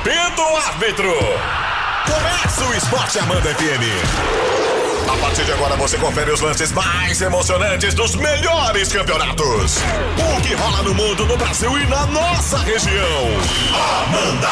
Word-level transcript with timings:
Apita 0.00 0.42
o 0.42 0.56
árbitro. 0.56 1.12
Começa 2.06 2.64
o 2.64 2.74
Esporte 2.74 3.18
Amanda 3.18 3.52
FM. 3.52 3.82
A 5.12 5.16
partir 5.20 5.44
de 5.44 5.52
agora 5.52 5.74
você 5.74 5.98
confere 5.98 6.30
os 6.30 6.40
lances 6.40 6.70
mais 6.70 7.20
emocionantes 7.20 7.94
dos 7.94 8.14
melhores 8.14 8.92
campeonatos. 8.92 9.78
O 10.16 10.40
que 10.40 10.54
rola 10.54 10.84
no 10.84 10.94
mundo, 10.94 11.26
no 11.26 11.36
Brasil 11.36 11.76
e 11.76 11.86
na 11.86 12.06
nossa 12.06 12.58
região. 12.58 13.26
Amanda. 14.04 14.48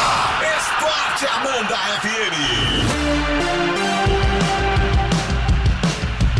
Esporte 0.58 1.26
Amanda 1.28 1.76
FM. 2.00 2.36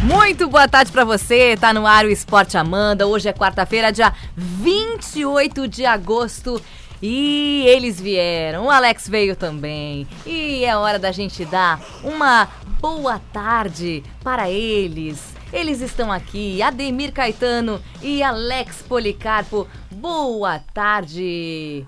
Muito 0.02 0.48
boa 0.48 0.66
tarde 0.66 0.90
pra 0.90 1.04
você, 1.04 1.56
tá 1.56 1.72
no 1.72 1.86
ar 1.86 2.04
o 2.04 2.10
Esporte 2.10 2.58
Amanda. 2.58 3.06
Hoje 3.06 3.28
é 3.28 3.32
quarta-feira, 3.32 3.92
dia 3.92 4.12
28 4.36 5.68
de 5.68 5.86
agosto. 5.86 6.60
E 7.02 7.64
eles 7.66 8.00
vieram, 8.00 8.66
o 8.66 8.70
Alex 8.70 9.08
veio 9.08 9.36
também. 9.36 10.06
E 10.24 10.64
é 10.64 10.76
hora 10.76 10.98
da 10.98 11.12
gente 11.12 11.44
dar 11.44 11.80
uma 12.02 12.48
boa 12.80 13.20
tarde 13.32 14.02
para 14.22 14.50
eles. 14.50 15.34
Eles 15.52 15.80
estão 15.80 16.10
aqui, 16.10 16.60
Ademir 16.62 17.12
Caetano 17.12 17.80
e 18.02 18.22
Alex 18.22 18.82
Policarpo. 18.82 19.66
Boa 19.90 20.58
tarde 20.74 21.86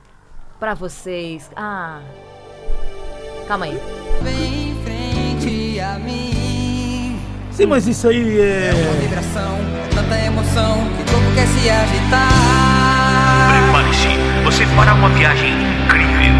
pra 0.61 0.75
vocês. 0.75 1.51
Ah, 1.57 2.01
calma 3.47 3.67
aí. 3.67 3.79
Vem 4.23 4.71
em 4.71 4.83
frente 4.83 5.81
a 5.81 5.99
mim. 5.99 7.21
Sim, 7.51 7.67
mas 7.67 7.89
isso 7.89 8.09
aí 8.09 8.41
é. 8.41 8.71
Uma 8.73 9.01
vibração, 9.01 9.59
tanta 9.95 10.19
emoção 10.25 10.77
que 10.97 11.03
o 11.03 11.13
corpo 11.13 11.35
quer 11.35 11.47
se 11.49 11.69
agitar. 11.69 12.68
Você 14.45 14.65
fará 14.67 14.95
uma 14.95 15.09
viagem 15.11 15.51
incrível. 15.53 16.33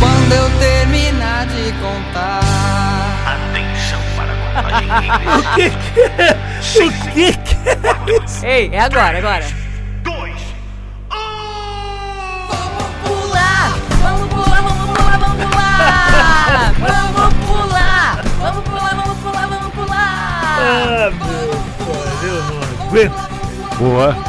Quando 0.00 0.32
eu 0.32 0.50
terminar 0.58 1.46
de 1.46 1.72
contar. 1.72 2.40
Atenção 3.26 4.00
para 4.16 4.32
a 4.32 4.36
contagem 4.62 4.88
regressiva. 4.88 6.48
O 6.58 6.80
que 6.82 7.32
que 7.32 7.54
é? 7.68 7.92
O 7.92 8.04
que 8.04 8.12
é 8.12 8.24
isso? 8.24 8.46
Ei, 8.46 8.70
é 8.72 8.80
agora, 8.80 9.18
agora. 9.18 9.44
Dois, 10.02 10.40
um... 11.12 12.46
Vamos 12.48 12.90
pular! 13.04 13.72
Vamos 14.02 14.28
pular, 14.34 14.62
vamos 14.62 14.90
pular, 14.90 15.18
vamos 15.18 15.44
pular! 15.44 16.72
Vamos 16.78 17.34
pular! 17.46 18.22
Vamos 18.40 18.64
pular, 18.64 18.94
vamos 18.94 19.18
pular, 19.18 19.46
vamos 19.48 19.74
pular! 19.74 20.58
Ah, 20.60 21.10
meu 21.10 21.48
eu 22.28 22.42
não 22.44 22.86
aguento. 22.88 23.28
Boa. 23.78 24.27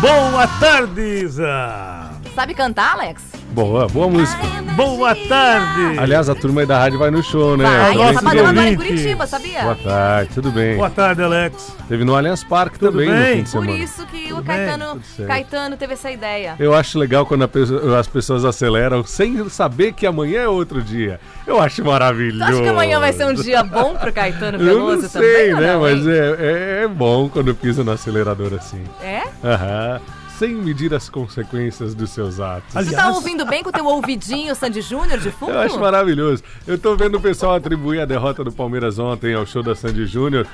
Boa 0.00 0.46
tarde, 0.60 1.24
Isa. 1.24 2.12
Sabe 2.32 2.54
cantar, 2.54 2.92
Alex? 2.92 3.20
Boa, 3.58 3.88
boa 3.88 4.08
música. 4.08 4.40
Boa 4.76 5.16
tarde. 5.28 5.98
Aliás, 5.98 6.28
a 6.28 6.34
turma 6.36 6.60
aí 6.60 6.66
da 6.66 6.78
rádio 6.78 6.96
vai 6.96 7.10
no 7.10 7.20
show, 7.24 7.56
né? 7.56 7.64
Vai, 7.64 7.94
nosso 7.96 8.10
essa 8.10 8.22
padrão 8.22 8.54
lá 8.54 8.68
em. 8.68 8.76
Curitiba, 8.76 9.26
sabia? 9.26 9.62
Boa 9.62 9.74
tarde, 9.74 10.30
tudo 10.32 10.52
bem? 10.52 10.76
Boa 10.76 10.88
tarde, 10.90 11.22
Alex. 11.24 11.76
Teve 11.88 12.04
no 12.04 12.14
Allianz 12.14 12.44
Parque 12.44 12.78
Tudo 12.78 12.92
também 12.92 13.08
no 13.08 13.14
bem? 13.16 13.36
fim 13.38 13.42
de 13.42 13.50
Por 13.50 13.64
semana. 13.64 13.72
isso 13.82 14.06
que 14.06 14.32
o 14.32 14.36
Tudo 14.36 14.44
Caetano, 14.44 14.84
tudo 14.92 15.02
certo. 15.16 15.28
Caetano 15.28 15.76
teve 15.76 15.92
essa 15.94 16.10
ideia. 16.12 16.54
Eu 16.60 16.72
acho 16.72 16.98
legal 17.00 17.26
quando 17.26 17.42
a 17.42 17.48
pesso- 17.48 17.94
as 17.96 18.06
pessoas 18.06 18.44
aceleram 18.44 19.02
sem 19.04 19.48
saber 19.48 19.92
que 19.92 20.06
amanhã 20.06 20.42
é 20.42 20.48
outro 20.48 20.80
dia. 20.80 21.18
Eu 21.44 21.60
acho 21.60 21.84
maravilhoso. 21.84 22.38
Tu 22.38 22.44
acha 22.54 22.62
que 22.62 22.68
amanhã 22.68 23.00
vai 23.00 23.12
ser 23.12 23.26
um 23.26 23.34
dia 23.34 23.64
bom 23.64 23.96
pro 23.96 24.12
Caetano 24.12 24.58
Eu 24.62 24.64
Veloso 24.64 25.02
não 25.02 25.08
também? 25.08 25.30
sei, 25.34 25.54
ou 25.54 25.60
né? 25.60 25.72
não, 25.72 25.80
Mas 25.80 26.06
é, 26.06 26.10
é, 26.38 26.80
é 26.84 26.88
bom 26.88 27.28
quando 27.28 27.52
pisa 27.56 27.82
no 27.82 27.90
acelerador 27.90 28.52
assim. 28.54 28.84
É? 29.02 29.22
Aham. 29.42 30.00
Sem 30.38 30.54
medir 30.54 30.94
as 30.94 31.08
consequências 31.08 31.94
dos 31.94 32.10
seus 32.10 32.38
atos. 32.38 32.72
Tu 32.72 32.78
Aliás, 32.78 32.96
tá 32.96 33.10
ouvindo 33.10 33.44
bem 33.44 33.62
com 33.62 33.70
o 33.70 33.72
teu 33.72 33.84
ouvidinho 33.86 34.54
Sandy 34.54 34.80
Júnior 34.82 35.18
de 35.18 35.30
fundo? 35.32 35.52
Eu 35.52 35.58
acho 35.60 35.78
maravilhoso. 35.80 36.42
Eu 36.66 36.78
tô 36.78 36.94
vendo 36.96 37.16
o 37.16 37.20
pessoal 37.20 37.56
atribuir 37.56 38.00
a 38.00 38.04
derrota 38.04 38.44
do 38.44 38.52
Palmeiras 38.52 38.98
ontem 39.00 39.34
ao 39.34 39.44
show 39.44 39.62
da 39.64 39.74
Sandy 39.74 40.06
Júnior. 40.06 40.46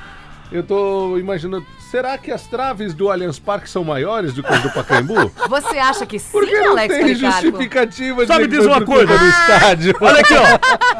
Eu 0.52 0.62
tô 0.62 1.18
imaginando, 1.18 1.66
será 1.90 2.16
que 2.16 2.30
as 2.30 2.46
traves 2.46 2.94
do 2.94 3.10
Allianz 3.10 3.38
Parque 3.38 3.68
são 3.68 3.82
maiores 3.82 4.32
do 4.34 4.42
que 4.42 4.52
as 4.52 4.62
do 4.62 4.70
Pacaembu? 4.70 5.30
Você 5.48 5.78
acha 5.78 6.06
que 6.06 6.18
sim, 6.18 6.30
Porque 6.32 6.54
não 6.60 6.72
Alex 6.72 6.94
tem 6.94 7.02
Policarpo? 7.06 7.40
justificativa 7.42 8.20
de 8.22 8.26
Sabe 8.26 8.46
dizer 8.46 8.66
uma 8.68 8.76
foi 8.76 8.84
coisa? 8.86 9.18
do 9.18 9.24
estádio. 9.26 9.94
olha 10.00 10.20
aqui, 10.20 10.34
ó. 10.34 10.44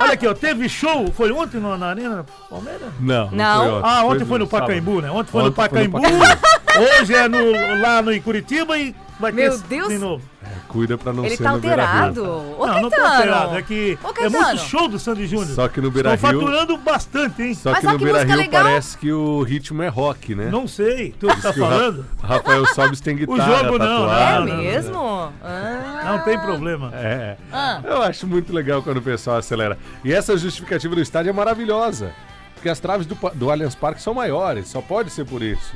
Olha 0.05 0.13
aqui, 0.15 0.27
ó. 0.27 0.35
Teve 0.35 0.69
show, 0.69 1.11
foi 1.13 1.31
ontem 1.31 1.59
no- 1.61 1.79
na 1.79 1.87
Arena 1.89 2.27
Palmeiras? 2.51 2.89
Não, 3.01 3.31
Não. 3.31 3.61
foi 3.65 3.73
ontem. 3.73 3.89
Ah, 3.91 4.05
ontem 4.05 4.25
foi 4.25 4.39
no 4.39 4.47
sábado. 4.47 4.61
Pacaembu, 4.67 5.01
né? 5.01 5.11
Ontem 5.11 5.31
foi 5.31 5.43
Ontem 5.43 5.51
no 5.51 5.55
foi 5.71 5.85
no 5.87 5.91
Pacaembu. 5.93 5.99
Hoje 6.79 7.15
é 7.15 7.29
no, 7.29 7.81
lá 7.81 8.03
no, 8.03 8.13
em 8.13 8.21
Curitiba 8.21 8.77
e 8.79 8.95
vai 9.21 9.31
Meu 9.33 9.53
ter 9.59 9.67
Deus. 9.69 9.89
de 9.89 9.99
novo. 9.99 10.25
É, 10.43 10.49
cuida 10.69 10.99
pra 10.99 11.13
não 11.13 11.25
Ele 11.25 11.37
ser 11.37 11.43
tá 11.45 11.51
no 11.51 11.55
alterado? 11.57 12.23
Ô, 12.59 12.67
não, 12.67 12.81
não 12.83 12.91
tô 12.91 12.97
Caetano. 12.97 13.13
alterado. 13.35 13.57
É 13.59 13.63
que 13.63 13.99
Ô, 14.03 14.25
é 14.25 14.29
muito 14.29 14.59
show 14.59 14.89
do 14.89 14.99
Sandy 14.99 15.27
Júnior. 15.27 15.55
Só 15.55 15.69
que 15.69 15.81
no 15.81 15.89
Estão 15.89 16.03
Beira-Rio... 16.03 16.19
faturando 16.41 16.77
bastante, 16.79 17.43
hein? 17.43 17.55
Só 17.55 17.71
Mas 17.71 17.81
que 17.81 17.87
olha 17.87 17.93
no 17.95 17.99
que 17.99 18.05
música 18.05 18.25
Beira-Rio 18.27 18.51
legal. 18.51 18.65
parece 18.65 18.99
que 18.99 19.13
o 19.13 19.43
ritmo 19.43 19.83
é 19.83 19.89
rock, 19.89 20.35
né? 20.35 20.49
Não 20.51 20.67
sei. 20.69 21.15
Tu 21.19 21.27
Diz 21.29 21.43
tá 21.43 21.53
que 21.53 21.61
o 21.61 21.65
Ra- 21.65 21.71
falando? 21.71 22.07
Rafael 22.23 22.67
Sobis 22.75 23.01
tem 23.01 23.17
guitarra 23.17 23.59
jogo 23.65 23.79
não, 23.79 23.87
É 23.87 24.09
tatuada. 24.09 24.41
não, 24.41 24.47
não. 24.47 24.63
mesmo? 24.63 25.33
Ah. 25.43 26.03
Não 26.05 26.19
tem 26.25 26.39
problema. 26.39 26.91
É. 26.95 27.37
Ah. 27.53 27.81
Eu 27.85 28.03
acho 28.03 28.27
muito 28.27 28.53
legal 28.53 28.83
quando 28.83 28.99
o 28.99 29.03
pessoal 29.03 29.37
acelera. 29.39 29.79
E 30.05 30.13
essa 30.13 30.37
justificativa 30.37 30.95
do 30.95 31.01
estádio 31.01 31.31
é 31.31 31.33
maravilhosa. 31.33 32.13
Porque 32.55 32.69
as 32.69 32.81
traves 32.81 33.07
do, 33.07 33.17
do 33.35 33.51
Allianz 33.51 33.75
Parque 33.75 34.01
são 34.03 34.13
maiores, 34.15 34.69
só 34.69 34.81
pode 34.81 35.11
ser 35.11 35.25
por 35.27 35.43
isso. 35.43 35.75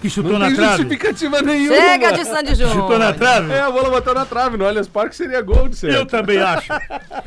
Que 0.00 0.08
chutou 0.08 0.32
Não 0.32 0.38
na 0.38 0.46
tem 0.46 0.56
trave. 0.56 0.76
justificativa 0.82 1.42
nenhuma. 1.42 1.76
Chega 1.76 2.12
de 2.12 2.24
Sandy 2.24 2.54
Júnior. 2.54 2.72
Chutou 2.74 2.98
na 2.98 3.12
trave? 3.12 3.52
É, 3.52 3.60
a 3.60 3.70
bola 3.70 3.90
bateu 3.90 4.14
na 4.14 4.24
trave. 4.24 4.56
No 4.56 4.66
Allianz 4.66 4.88
Parque 4.88 5.14
seria 5.14 5.42
gol 5.42 5.68
de 5.68 5.76
certo. 5.76 5.94
Eu 5.94 6.06
também 6.06 6.38
acho. 6.42 6.72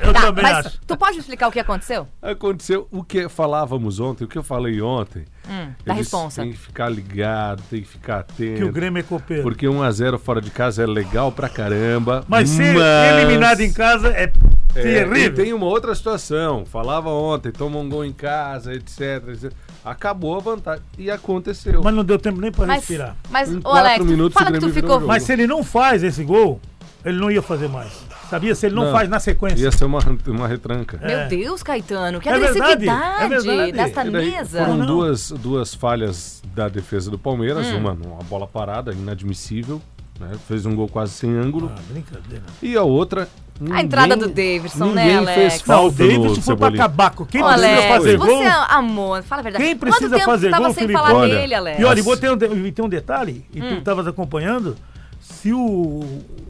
Eu 0.02 0.12
Tá, 0.14 0.22
também 0.22 0.44
mas 0.44 0.66
acho. 0.66 0.80
tu 0.88 0.98
pode 0.98 1.18
explicar 1.20 1.48
o 1.48 1.52
que 1.52 1.60
aconteceu? 1.60 2.08
Aconteceu 2.22 2.88
o 2.92 3.04
que 3.04 3.30
falávamos 3.30 4.00
ontem, 4.00 4.24
o 4.24 4.28
que 4.28 4.38
eu 4.38 4.44
falei 4.44 4.82
ontem. 4.82 5.26
Hum, 5.48 5.68
da 5.86 5.94
responsa. 5.94 6.42
Tem 6.42 6.52
que 6.52 6.58
ficar 6.58 6.90
ligado, 6.90 7.62
tem 7.70 7.82
que 7.82 7.88
ficar 7.88 8.20
atento. 8.22 8.58
Que 8.58 8.64
o 8.64 8.72
Grêmio 8.72 9.00
é 9.02 9.04
copeiro. 9.04 9.44
Porque 9.44 9.68
1x0 9.68 10.18
fora 10.18 10.42
de 10.42 10.50
casa 10.50 10.82
é 10.84 10.88
legal 10.88 11.32
pra 11.32 11.50
caramba. 11.50 12.24
Mas 12.28 12.50
ser 12.50 12.76
eliminado 13.20 13.60
em 13.62 13.72
casa 13.72 14.08
é, 14.08 14.32
É, 14.74 14.82
terrível. 14.82 15.16
E 15.18 15.30
tem 15.30 15.54
uma 15.54 15.66
outra 15.68 15.94
situação. 15.94 16.66
Falava 16.66 17.10
ontem, 17.10 17.52
toma 17.52 17.78
um 17.78 17.88
gol 17.88 18.04
em 18.06 18.14
casa, 18.14 18.74
etc, 18.74 19.28
etc. 19.30 19.52
Acabou 19.84 20.38
a 20.38 20.40
vantagem. 20.40 20.84
E 20.98 21.12
aconteceu. 21.12 21.82
Mas 21.84 21.94
não 21.94 22.04
deu 22.06 22.18
tempo 22.18 22.40
nem 22.40 22.52
pra 22.52 22.66
Mas, 22.66 22.78
respirar. 22.80 23.16
mas 23.30 23.52
Em 23.52 23.58
ô 23.58 23.62
quatro 23.62 23.80
Alex, 23.80 24.06
minutos 24.06 24.34
fala 24.34 24.50
o 24.50 24.54
que 24.54 24.60
tu 24.60 24.70
ficou... 24.70 25.00
Mas 25.02 25.24
se 25.24 25.34
ele 25.34 25.46
não 25.46 25.64
faz 25.64 26.04
esse 26.04 26.24
gol, 26.24 26.60
ele 27.04 27.20
não 27.20 27.30
ia 27.30 27.42
fazer 27.42 27.68
mais. 27.68 27.92
Sabia? 28.30 28.56
Se 28.56 28.66
ele 28.66 28.76
não, 28.76 28.86
Não. 28.86 28.92
faz 28.92 29.08
na 29.10 29.20
sequência. 29.20 29.62
Ia 29.64 29.72
ser 29.72 29.86
uma, 29.86 30.00
uma 30.28 30.48
retranca. 30.48 30.98
Meu 30.98 31.10
É. 31.20 31.28
Deus, 31.28 31.62
Caetano, 31.62 32.20
que 32.20 32.28
É 32.30 32.32
verdade, 32.40 32.58
agressividade 32.90 33.24
é 33.24 33.28
verdade. 33.40 33.72
desta 33.74 34.04
mesa. 34.06 34.60
Foram 34.66 34.78
Não. 34.78 34.86
duas, 34.88 35.30
duas 35.32 35.76
falhas 35.76 36.42
da 36.56 36.68
defesa 36.70 37.12
do 37.12 37.20
Palmeiras. 37.20 37.68
Hum. 37.68 37.78
Uma, 37.78 37.92
uma 37.92 38.24
bola 38.24 38.48
parada, 38.48 38.92
inadmissível. 38.94 39.80
Né? 40.20 40.32
Fez 40.48 40.66
um 40.66 40.76
gol 40.76 40.88
quase 40.88 41.14
sem 41.14 41.32
ângulo. 41.36 41.72
Ah, 41.76 41.80
brincadeira. 41.90 42.44
E 42.62 42.76
a 42.76 42.84
outra. 42.84 43.28
A 43.72 43.82
entrada 43.82 44.18
do 44.18 44.28
Davidson, 44.28 44.88
né, 44.92 45.04
ninguém 45.04 45.18
Alex? 45.18 45.34
fez 45.36 45.62
o 45.62 45.66
falta 45.66 46.04
no 46.04 46.10
Davidson 46.10 46.42
foi 46.42 46.56
pra 46.58 46.68
acabar 46.70 47.12
com 47.12 47.24
quem 47.26 47.42
Ô, 47.42 47.46
precisa 47.46 47.68
Alex, 47.68 47.88
fazer 47.88 48.18
você 48.18 48.28
gol. 48.32 48.42
é 48.44 48.66
amor, 48.70 49.24
fala 49.24 49.40
a 49.40 49.44
verdade. 49.44 49.64
Quem 49.64 49.74
Quanto 49.76 49.80
precisa 49.92 50.16
tempo 50.16 50.26
fazer 50.26 50.50
gol, 50.52 50.66
sem 50.66 50.74
Felipe? 50.74 50.94
falar 50.94 51.14
Olha, 51.14 51.36
dele, 51.36 51.54
Alex? 51.56 51.80
E 51.80 51.86
olha, 51.86 52.00
e 52.00 52.02
vou 52.02 52.18
ter 52.18 52.32
um, 52.32 52.38
tem 52.38 52.84
um 52.86 52.90
detalhe, 52.90 53.46
e 53.54 53.62
Hum. 53.62 53.68
tu 53.70 53.74
estavas 53.76 54.08
acompanhando, 54.08 54.76
se 55.22 55.54
o, 55.54 56.04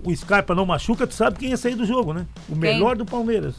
o 0.03 0.15
Scarpa 0.15 0.55
não 0.55 0.65
machuca, 0.65 1.05
tu 1.05 1.13
sabe 1.13 1.37
quem 1.37 1.49
ia 1.49 1.57
sair 1.57 1.75
do 1.75 1.85
jogo, 1.85 2.13
né? 2.13 2.25
O 2.49 2.55
melhor 2.55 2.95
do 2.95 3.05
Palmeiras. 3.05 3.55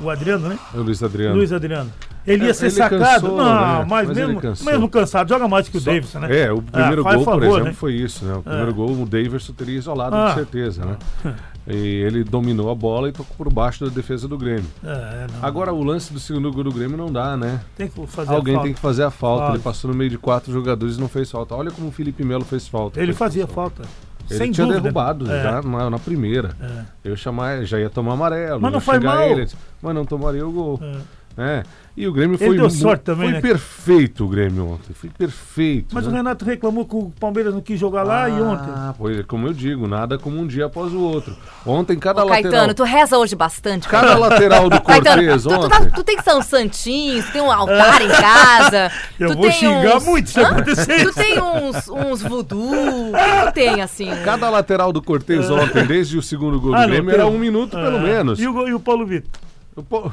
O 0.00 0.10
Adriano, 0.10 0.48
né? 0.48 0.58
O 0.74 0.78
Luiz 0.82 1.02
Adriano. 1.02 1.36
Luiz 1.36 1.52
Adriano. 1.52 1.90
Ele 2.26 2.44
ia 2.44 2.50
É, 2.50 2.54
ser 2.54 2.66
ele 2.66 2.74
sacado. 2.74 2.98
cansou, 2.98 3.36
não, 3.36 3.44
né? 3.44 3.86
mas, 3.88 4.08
Mas 4.08 4.16
mesmo, 4.16 4.40
mesmo 4.64 4.88
cansado, 4.88 5.28
joga 5.28 5.46
mais 5.46 5.68
que 5.68 5.76
o 5.76 5.80
Só- 5.80 5.92
Davidson, 5.92 6.18
né? 6.18 6.40
É, 6.40 6.52
o 6.52 6.60
primeiro 6.60 7.06
Ah, 7.06 7.14
gol, 7.14 7.24
por 7.24 7.32
favor, 7.32 7.44
exemplo, 7.44 7.64
né? 7.64 7.72
foi 7.72 7.92
isso, 7.94 8.24
né? 8.24 8.34
O 8.34 8.42
primeiro 8.42 8.70
É. 8.70 8.74
gol, 8.74 8.90
o 9.00 9.06
Daverson 9.06 9.52
teria 9.52 9.78
isolado, 9.78 10.16
Ah. 10.16 10.28
com 10.30 10.34
certeza, 10.34 10.84
né? 10.84 10.96
E 11.68 11.74
ele 11.74 12.22
dominou 12.22 12.70
a 12.70 12.74
bola 12.76 13.08
e 13.08 13.12
tocou 13.12 13.36
por 13.36 13.52
baixo 13.52 13.84
da 13.84 13.90
defesa 13.90 14.28
do 14.28 14.38
Grêmio. 14.38 14.66
É, 14.84 14.88
é, 14.88 15.26
não. 15.32 15.44
Agora, 15.48 15.72
o 15.72 15.82
lance 15.82 16.12
do 16.12 16.20
segundo 16.20 16.52
gol 16.52 16.62
do 16.62 16.70
Grêmio 16.72 16.96
não 16.96 17.10
dá, 17.10 17.36
né? 17.36 17.60
tem 17.76 17.88
que 17.88 18.06
fazer 18.06 18.30
Alguém 18.32 18.54
a 18.54 18.58
falta. 18.58 18.66
tem 18.68 18.74
que 18.74 18.80
fazer 18.80 19.02
a 19.02 19.10
falta. 19.10 19.40
Falta. 19.42 19.56
Ele 19.56 19.62
passou 19.64 19.90
no 19.90 19.96
meio 19.96 20.08
de 20.10 20.16
quatro 20.16 20.52
jogadores 20.52 20.96
e 20.96 21.00
não 21.00 21.08
fez 21.08 21.28
falta. 21.28 21.56
Olha 21.56 21.72
como 21.72 21.88
o 21.88 21.90
Felipe 21.90 22.22
Melo 22.24 22.44
fez 22.44 22.68
falta. 22.68 23.00
Ele 23.00 23.12
fazia 23.12 23.48
falta. 23.48 23.82
falta. 23.82 24.05
Ele 24.28 24.38
Sem 24.38 24.52
tinha 24.52 24.66
dúvida. 24.66 24.82
derrubado 24.82 25.30
É, 25.30 25.42
já 25.42 25.62
na, 25.62 25.90
na 25.90 25.98
primeira. 25.98 26.50
é. 26.60 26.82
Eu 27.10 27.16
chamar, 27.16 27.64
já 27.64 27.78
ia 27.78 27.88
tomar 27.90 28.14
amarelo. 28.14 28.60
Mas 28.60 28.72
não 28.72 28.80
xingar 28.80 29.00
mal. 29.16 29.22
Ele, 29.28 29.48
mas 29.82 29.94
não 29.94 30.04
tomaria 30.04 30.46
o 30.46 30.50
gol. 30.52 30.80
É. 30.82 30.96
É. 31.38 31.62
E 31.96 32.06
o 32.06 32.12
Grêmio 32.12 32.36
Ele 32.38 32.46
foi 32.46 32.56
deu 32.58 32.68
sorte 32.68 33.04
também, 33.04 33.24
Foi 33.24 33.32
né? 33.32 33.40
perfeito 33.40 34.24
o 34.26 34.28
Grêmio 34.28 34.68
ontem. 34.72 34.92
Foi 34.92 35.08
perfeito. 35.08 35.94
Mas 35.94 36.04
né? 36.04 36.12
o 36.12 36.14
Renato 36.14 36.44
reclamou 36.44 36.84
que 36.84 36.94
o 36.94 37.10
Palmeiras 37.18 37.54
não 37.54 37.62
quis 37.62 37.80
jogar 37.80 38.02
lá 38.02 38.28
e 38.28 38.32
ontem. 38.34 38.68
Ah, 38.74 38.94
pois 38.98 39.18
é, 39.18 39.22
como 39.22 39.46
eu 39.46 39.54
digo, 39.54 39.88
nada 39.88 40.18
como 40.18 40.38
um 40.38 40.46
dia 40.46 40.66
após 40.66 40.92
o 40.92 41.00
outro. 41.00 41.34
Ontem, 41.64 41.98
cada 41.98 42.22
Ô, 42.22 42.28
lateral. 42.28 42.50
Caetano, 42.52 42.74
tu 42.74 42.84
reza 42.84 43.16
hoje 43.16 43.34
bastante. 43.34 43.88
Cada 43.88 44.14
lateral 44.18 44.68
do 44.68 44.78
Cortez 44.82 45.42
tu, 45.44 45.48
tu, 45.48 45.54
ontem. 45.54 45.68
tá- 45.70 45.86
tu 45.86 46.04
tem 46.04 46.16
que 46.18 46.22
ser 46.22 46.34
um 46.34 46.42
santinho, 46.42 47.22
tu 47.22 47.32
tem 47.32 47.40
um 47.40 47.50
altar 47.50 48.02
em 48.02 48.08
casa. 48.08 48.92
Eu 49.18 49.28
tu 49.28 49.34
vou 49.34 49.42
tem 49.44 49.52
xingar 49.52 49.96
uns- 49.96 50.04
muito 50.04 50.28
se 50.28 50.38
acontecer 50.40 51.02
Tu 51.02 51.14
tem 51.14 51.40
uns, 51.40 51.88
uns 51.88 52.22
voodoo, 52.22 53.10
o 53.10 53.12
que 53.14 53.46
tu 53.46 53.52
tem 53.54 53.80
assim? 53.80 54.10
Cada 54.22 54.50
lateral 54.50 54.92
do 54.92 55.00
Cortez 55.00 55.48
ontem, 55.50 55.86
desde 55.86 56.18
o 56.18 56.22
segundo 56.22 56.60
gol 56.60 56.72
do 56.72 56.76
Ah, 56.76 56.80
não, 56.82 56.88
Grêmio, 56.88 57.10
era 57.10 57.26
um 57.26 57.38
minuto 57.38 57.70
pelo 57.70 57.96
Ah, 57.96 58.00
menos. 58.00 58.38
E 58.38 58.46
o, 58.46 58.68
e 58.68 58.74
o 58.74 58.80
Paulo 58.80 59.06
Vitor? 59.06 59.30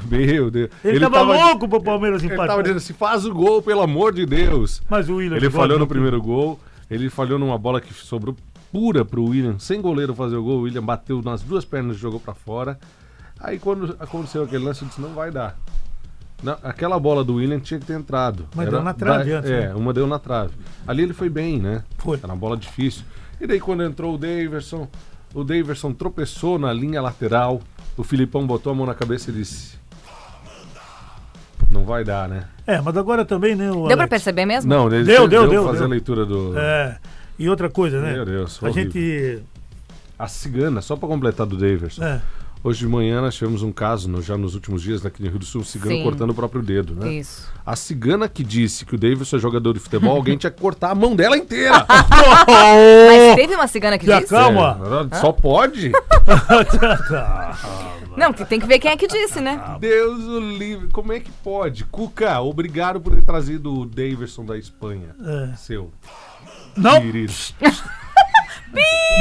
Meu 0.10 0.52
Deus. 0.52 0.70
Ele, 0.84 1.00
tava, 1.00 1.22
louco 1.22 1.68
pro 1.70 1.82
Palmeiras 1.82 2.22
Ele 2.22 2.34
empatar. 2.34 2.50
tava 2.50 2.64
dizendo 2.64 2.78
assim: 2.78 2.94
faz 2.94 3.26
o 3.26 3.34
gol, 3.34 3.62
pelo 3.62 3.82
amor 3.82 4.14
de 4.14 4.26
Deus. 4.26 4.82
Mas 4.90 5.08
o 5.10 5.16
William 5.16 5.38
Ele 5.38 5.50
falhou 5.50 5.80
no 5.80 5.88
primeiro 5.88 6.22
gol, 6.22 6.60
ele 6.90 7.10
falhou 7.10 7.40
numa 7.40 7.58
bola 7.58 7.80
que 7.80 7.94
sobrou 7.94 8.36
pura 8.72 9.06
pro 9.06 9.24
William, 9.24 9.58
sem 9.60 9.82
goleiro 9.82 10.14
fazer 10.14 10.36
o 10.36 10.44
gol. 10.44 10.60
O 10.60 10.62
William 10.64 10.84
bateu 10.84 11.22
nas 11.22 11.42
duas 11.42 11.64
pernas 11.64 11.96
e 11.96 12.00
jogou 12.00 12.20
pra 12.20 12.34
fora. 12.34 12.78
Aí 13.40 13.58
quando 13.60 13.96
aconteceu 14.00 14.44
aquele 14.44 14.64
lance, 14.66 14.82
eu 14.82 14.88
disse: 14.90 15.00
não 15.02 15.10
vai 15.14 15.32
dar. 15.32 15.58
Não, 16.42 16.58
aquela 16.62 17.00
bola 17.00 17.24
do 17.24 17.36
William 17.36 17.60
tinha 17.60 17.80
que 17.80 17.86
ter 17.86 17.94
entrado. 17.98 18.46
Mas 18.54 18.70
deu 18.70 18.84
na 18.84 18.94
trave 18.94 19.32
da- 19.32 19.38
antes, 19.40 19.50
É, 19.50 19.68
né? 19.68 19.76
uma 19.76 19.94
deu 19.94 20.06
na 20.06 20.20
trave. 20.20 20.52
Ali 20.86 21.04
ele 21.04 21.14
foi 21.14 21.30
bem, 21.30 21.58
né? 21.58 21.84
Foi. 21.98 22.18
Era 22.18 22.28
uma 22.28 22.36
bola 22.36 22.58
difícil. 22.58 23.04
E 23.40 23.48
daí 23.48 23.62
quando 23.62 23.82
entrou 23.82 24.16
o 24.16 24.18
Daverson, 24.18 24.90
o 25.34 25.42
Daverson 25.46 25.94
tropeçou 25.94 26.60
na 26.60 26.74
linha 26.74 27.02
lateral. 27.02 27.62
O 27.96 28.04
Filipão 28.04 28.46
botou 28.48 28.72
a 28.72 28.76
mão 28.76 28.86
na 28.86 28.94
cabeça 28.96 29.30
e 29.30 29.34
disse: 29.34 29.78
Não 31.70 31.86
vai 31.86 32.04
dar, 32.04 32.28
né? 32.28 32.46
É, 32.66 32.80
mas 32.82 32.96
agora 32.98 33.26
também, 33.26 33.56
né? 33.56 33.70
O 33.72 33.74
Deu 33.74 33.82
pra 33.88 33.94
Alex? 33.96 34.10
perceber 34.10 34.46
mesmo? 34.46 34.70
Não, 34.70 34.88
ele 34.88 35.04
Deu, 35.04 35.18
fez- 35.18 35.30
deu, 35.30 35.48
deu, 35.50 35.64
fazer 35.66 35.78
deu. 35.80 35.86
a 35.88 35.90
leitura 35.90 36.26
do. 36.26 36.58
É. 36.58 36.98
E 37.38 37.50
outra 37.50 37.70
coisa, 37.70 38.00
né? 38.00 38.14
Meu 38.14 38.26
Deus, 38.26 38.60
A 38.64 38.68
horrível. 38.70 38.92
gente. 38.92 39.44
A 40.18 40.28
cigana, 40.28 40.82
só 40.82 40.96
pra 40.96 41.08
completar 41.10 41.46
do 41.46 41.58
Daverson. 41.58 42.04
É. 42.04 42.22
Hoje 42.64 42.80
de 42.80 42.88
manhã 42.88 43.20
nós 43.20 43.36
tivemos 43.36 43.62
um 43.62 43.74
caso, 43.74 44.08
no- 44.08 44.22
já 44.22 44.38
nos 44.38 44.56
últimos 44.56 44.82
dias, 44.82 45.06
aqui 45.06 45.22
no 45.22 45.30
Rio 45.30 45.40
do 45.40 45.44
Sul, 45.46 45.62
um 45.62 45.66
cigano 45.66 45.98
Sim. 45.98 46.04
cortando 46.04 46.30
o 46.30 46.34
próprio 46.34 46.62
dedo, 46.62 46.96
né? 46.96 47.12
Isso. 47.12 47.52
A 47.66 47.76
cigana 47.76 48.30
que 48.30 48.42
disse 48.42 48.86
que 48.86 48.96
o 48.96 48.98
Davidson 48.98 49.36
é 49.36 49.40
jogador 49.40 49.74
de 49.74 49.82
futebol, 49.82 50.16
alguém 50.16 50.38
tinha 50.38 50.50
que 50.50 50.62
cortar 50.62 50.92
a 50.92 50.96
mão 50.96 51.14
dela 51.14 51.38
inteira. 51.38 51.86
Mas 52.48 53.36
teve 53.36 53.54
uma 53.56 53.68
cigana 53.68 53.98
que 53.98 54.06
Já 54.06 54.20
disse? 54.20 54.30
calma. 54.30 54.80
É, 55.12 55.16
só 55.20 55.34
pode? 55.34 55.92
Não, 58.16 58.32
tem 58.32 58.60
que 58.62 58.68
ver 58.68 58.80
quem 58.80 58.92
é 58.92 58.96
que 58.98 59.08
disse, 59.08 59.42
né? 59.42 59.60
Deus 59.80 60.24
o 60.24 60.40
livre. 60.40 60.88
Como 60.90 61.12
é 61.12 61.20
que 61.20 61.32
pode? 61.44 61.84
Cuca, 61.86 62.40
obrigado 62.40 63.02
por 63.02 63.14
ter 63.14 63.24
trazido 63.26 63.74
o 63.74 63.86
Davidson 63.86 64.46
da 64.46 64.58
Espanha. 64.58 65.16
É. 65.52 65.56
Seu 65.58 65.92
Não, 66.78 67.02
querido. 67.02 67.34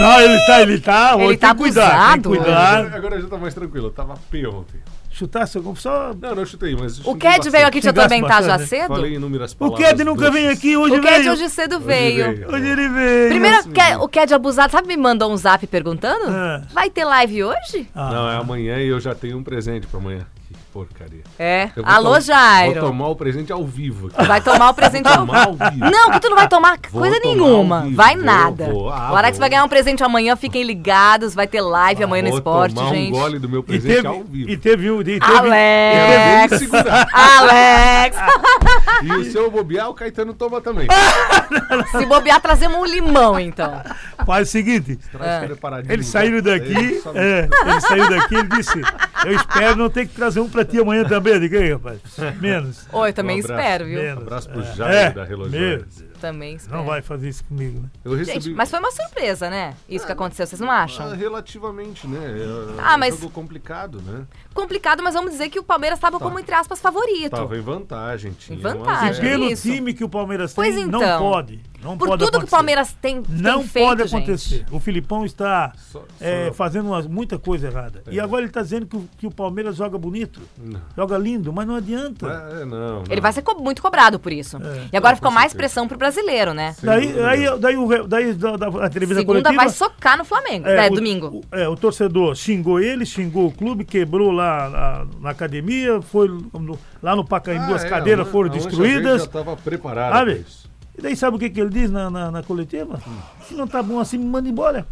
não, 0.01 0.21
ele 0.21 0.47
tá, 0.47 0.63
ele 0.63 0.81
tá. 0.81 1.15
Ele 1.19 1.29
tem 1.29 1.39
tá 1.39 1.51
que 1.55 1.61
cuidar, 1.61 1.91
tem 1.91 1.99
abusado. 1.99 2.23
que 2.23 2.29
cuidar. 2.39 2.77
Agora, 2.79 2.97
agora 2.97 3.21
já 3.21 3.29
tá 3.29 3.37
mais 3.37 3.55
tranquilo. 3.55 3.87
Eu 3.89 3.91
tava 3.91 4.15
P 4.31 4.47
ontem. 4.47 4.81
Chutar 5.11 5.47
seu 5.47 5.63
gol 5.63 5.77
só. 5.77 6.15
Não, 6.19 6.35
não 6.35 6.47
chutei, 6.47 6.75
mas. 6.75 6.99
O 7.07 7.15
Ked 7.15 7.51
veio 7.51 7.67
aqui 7.67 7.81
te 7.81 7.87
Xingasse 7.87 8.01
atormentar 8.07 8.43
já 8.43 8.49
bastante, 8.57 8.69
cedo? 8.71 8.89
Falei 8.89 9.15
inúmeras 9.15 9.53
O 9.53 9.57
palavras. 9.57 9.89
Ked 9.91 10.05
nunca 10.05 10.25
doces. 10.31 10.35
vem 10.35 10.49
aqui, 10.49 10.75
hoje 10.77 10.97
O 10.97 11.03
Ked 11.03 11.19
veio. 11.19 11.33
hoje 11.33 11.49
cedo 11.51 11.77
Hoje 11.77 11.85
veio. 11.87 12.49
Hoje 12.51 12.67
ele 12.67 12.89
veio. 12.89 13.29
Primeiro, 13.29 13.59
o 14.01 14.09
Ked 14.09 14.33
abusado, 14.33 14.73
sabe, 14.73 14.89
me 14.89 14.97
mandou 14.97 15.31
um 15.31 15.37
zap 15.37 15.67
perguntando? 15.67 16.35
É. 16.35 16.63
Vai 16.73 16.89
ter 16.89 17.05
live 17.05 17.45
hoje? 17.45 17.87
Ah, 17.95 18.11
Não, 18.11 18.31
é 18.31 18.37
amanhã 18.37 18.79
e 18.79 18.89
eu 18.89 18.99
já 19.01 19.15
tenho 19.15 19.37
um 19.37 19.43
presente 19.43 19.87
pra 19.87 20.01
amanhã. 20.01 20.27
Porcaria. 20.73 21.23
É. 21.39 21.69
Alô, 21.85 22.19
Jairo. 22.19 22.81
Vou 22.81 22.91
tomar 22.91 23.09
o 23.09 23.17
presente 23.17 23.53
ao 23.53 23.65
vivo. 23.67 24.07
aqui. 24.09 24.27
Vai 24.27 24.41
tomar 24.41 24.71
o 24.71 24.75
presente 24.75 25.07
ao 25.07 25.19
Tomar 25.19 25.47
ao 25.47 25.53
vivo. 25.53 25.91
Não, 25.91 26.11
que 26.11 26.19
tu 26.21 26.31
não 26.31 26.37
vai 26.37 26.49
tomar 26.49 26.79
Vou 26.91 27.03
coisa 27.03 27.21
tomar 27.21 27.35
nenhuma. 27.35 27.77
ao 27.77 27.83
vivo, 27.85 27.97
Vai 27.97 28.17
vou, 28.17 28.25
nada. 28.25 28.65
vou. 28.71 28.89
Ah, 28.91 29.11
o 29.13 29.23
vou. 29.23 29.39
vai 29.39 29.49
ganhar 29.51 29.65
um 29.65 29.69
presente 29.69 30.03
amanhã, 30.03 30.35
fiquem 30.35 30.63
ligados. 30.63 31.35
Vai 31.35 31.47
ter 31.47 31.61
live 31.61 32.03
amanhã 32.05 32.23
no 32.23 32.31
Vou 32.31 32.39
esporte, 32.39 32.75
tomar 32.75 32.89
gente. 32.95 33.13
um 33.15 33.19
gole 33.21 33.39
do 33.39 33.49
meu 33.51 33.61
E 33.61 33.63
presente 33.65 33.95
teve, 33.97 34.07
ao 34.07 34.25
vivo. 34.25 34.51
e 34.51 34.57
teve 34.57 34.91
um. 34.91 35.01
E 35.01 35.05
teve, 35.05 35.21
Quero 35.21 35.37
Alex! 35.39 36.59
segurar. 36.59 37.09
Alex! 37.13 38.17
E 39.03 39.13
o 39.13 39.25
seu 39.33 39.51
bobear, 39.51 39.91
o 39.91 39.95
Caetano 39.95 40.33
toma 40.33 40.61
também. 40.61 40.87
Se 41.91 42.07
bobear, 42.07 42.41
trazemos 42.41 42.79
um 42.79 42.85
limão, 42.85 43.39
então. 43.39 43.83
Faz 44.25 44.49
o 44.49 44.51
seguinte. 44.53 44.97
Traz 45.11 45.45
preparadinho. 45.45 45.93
Eles 45.93 46.07
saíram 46.07 46.41
daqui, 46.41 46.73
Ele 46.73 47.03
é, 47.15 47.49
eles 47.67 47.83
saíram 47.83 48.09
daqui, 48.11 48.35
ele 48.37 48.49
disse, 48.49 48.81
eu 49.25 49.33
espero 49.35 49.77
não 49.77 49.91
ter 49.91 50.07
que 50.07 50.15
trazer 50.15 50.39
um 50.41 50.49
pra 50.65 50.73
ti 50.73 50.81
amanhã 50.81 51.05
também. 51.05 51.39
Digo, 51.41 51.55
"Ei, 51.57 51.73
rapaz, 51.73 51.99
menos. 52.41 52.87
Oi, 52.93 53.09
eu 53.11 53.13
também 53.15 53.37
Um 53.41 53.45
abraço. 53.45 53.61
espero, 53.63 53.85
viu? 53.87 54.03
menos. 54.03 54.23
Abraço 54.23 54.49
pro 54.51 54.61
É. 54.63 54.75
Jair 54.75 54.95
É, 54.95 55.11
da. 55.11 55.25
Deus, 55.25 56.05
Também 56.21 56.55
espero. 56.55 56.77
Não 56.79 56.85
vai 56.85 57.03
fazer 57.03 57.29
isso 57.29 57.43
comigo, 57.45 57.81
né? 57.81 57.89
Eu 58.05 58.15
recebi. 58.15 58.41
Gente, 58.41 58.55
mas 58.55 58.71
foi 58.71 58.79
uma 58.79 58.91
surpresa, 58.93 59.51
né? 59.51 59.75
Isso 59.89 60.07
que 60.07 60.13
aconteceu, 60.13 60.47
vocês 60.47 60.61
não 60.61 60.71
acham? 60.71 61.11
Ah, 61.11 61.15
relativamente, 61.15 62.07
né? 62.07 62.19
É, 62.19 62.81
Ah, 62.81 62.93
é 62.93 62.97
um 62.97 62.99
mas- 62.99 63.15
jogo 63.19 63.31
complicado, 63.31 64.01
né? 64.03 64.25
Complicado, 64.55 65.03
mas 65.03 65.15
vamos 65.15 65.33
dizer 65.33 65.49
que 65.49 65.59
o 65.59 65.63
Palmeiras 65.65 65.99
estava 65.99 66.21
como, 66.21 66.39
entre 66.39 66.55
aspas, 66.55 66.81
favorito. 66.81 67.31
Tava 67.31 67.57
em 67.57 67.61
vantagem, 67.61 68.33
tinha. 68.33 68.57
Em 68.57 68.61
um 68.61 68.63
vantagem. 68.63 69.15
zero. 69.15 69.29
Pelo 69.29 69.51
isso. 69.51 69.63
time 69.69 69.93
que 69.95 70.05
o 70.05 70.09
Palmeiras 70.09 70.53
Pois 70.55 70.75
tem, 70.75 70.85
então. 70.85 71.01
não 71.01 71.19
pode. 71.19 71.61
Não 71.83 71.99
Por 71.99 72.09
pode 72.09 72.21
tudo 72.21 72.31
que 72.31 72.37
o 72.37 72.39
acontecer. 72.39 72.51
Palmeiras 72.57 72.97
tem, 73.01 73.23
tem 73.23 73.37
Não 73.39 73.63
feito, 73.65 73.87
pode 73.89 74.03
gente. 74.09 74.17
acontecer. 74.17 74.67
O 74.71 74.79
Filipão 74.79 75.25
está 75.25 75.73
Só- 75.91 76.05
é, 76.21 76.53
fazendo 76.53 76.87
umas- 76.91 77.07
muita 77.07 77.39
coisa 77.39 77.67
errada. 77.67 78.03
E 78.11 78.21
agora 78.21 78.43
ele 78.43 78.51
está 78.51 78.63
dizendo 78.63 78.87
que 78.87 78.97
o, 78.97 79.09
que 79.19 79.27
o 79.27 79.31
Palmeiras 79.31 79.75
joga 79.77 79.99
bonito, 79.99 80.41
Não. 80.57 80.81
joga 80.97 81.19
lindo, 81.19 81.53
mas 81.53 81.67
não 81.67 81.75
adianta. 81.75 82.27
É, 82.61 82.65
não, 82.65 83.03
Ele 83.07 83.17
não. 83.17 83.23
vai 83.23 83.33
ser 83.33 83.43
co- 83.43 83.61
muito 83.61 83.83
cobrado 83.83 84.19
por 84.21 84.33
isso. 84.33 84.59
É. 84.59 84.89
E 84.93 84.97
agora 84.97 85.17
ficou 85.17 85.31
mais 85.33 85.53
pressão 85.53 85.89
pro 85.89 85.99
brasileiro, 85.99 86.55
né? 86.55 86.73
Sem 86.75 86.87
Daí, 86.89 87.07
dúvida. 87.09 87.29
aí, 87.29 87.59
daí, 87.59 87.77
o 87.77 88.07
daí 88.07 88.33
da, 88.35 88.57
da, 88.57 88.67
entrevista 88.87 89.21
Segunda 89.21 89.43
coletiva... 89.43 89.55
vai 89.57 89.69
socar 89.69 90.17
no 90.17 90.25
Flamengo. 90.25 90.69
É, 90.69 90.87
É, 90.87 90.91
o- 90.91 90.95
domingo. 90.95 91.43
O, 91.53 91.57
é, 91.57 91.69
o 91.69 91.75
torcedor 91.77 92.35
xingou 92.37 92.79
ele, 92.79 93.05
xingou 93.05 93.47
o 93.49 93.53
clube, 93.53 93.85
quebrou 93.85 94.31
lá 94.31 94.71
na, 94.71 95.07
na 95.21 95.31
academia, 95.31 96.01
foi 96.01 96.29
no- 96.29 96.79
lá 97.03 97.17
no 97.17 97.25
Pacaembu, 97.25 97.73
Ah, 97.73 97.77
as 97.77 97.85
é, 97.85 97.89
cadeiras 97.89 98.29
foram 98.29 98.49
destruídas. 98.51 99.23
Já 99.23 99.27
estava 99.27 99.57
preparado 99.57 100.13
Sabe? 100.13 100.45
E 100.97 101.01
daí 101.03 101.17
sabe 101.17 101.37
o 101.37 101.39
que, 101.39 101.49
que 101.51 101.61
ele 101.61 101.71
diz 101.71 101.91
na, 101.91 102.11
na, 102.11 102.31
na 102.31 102.43
coletiva? 102.43 103.01
Se 103.49 103.55
não 103.55 103.67
tá 103.67 103.83
bom 103.83 103.99
assim, 103.99 104.19
me 104.19 104.27
manda 104.27 104.49
embora. 104.49 104.87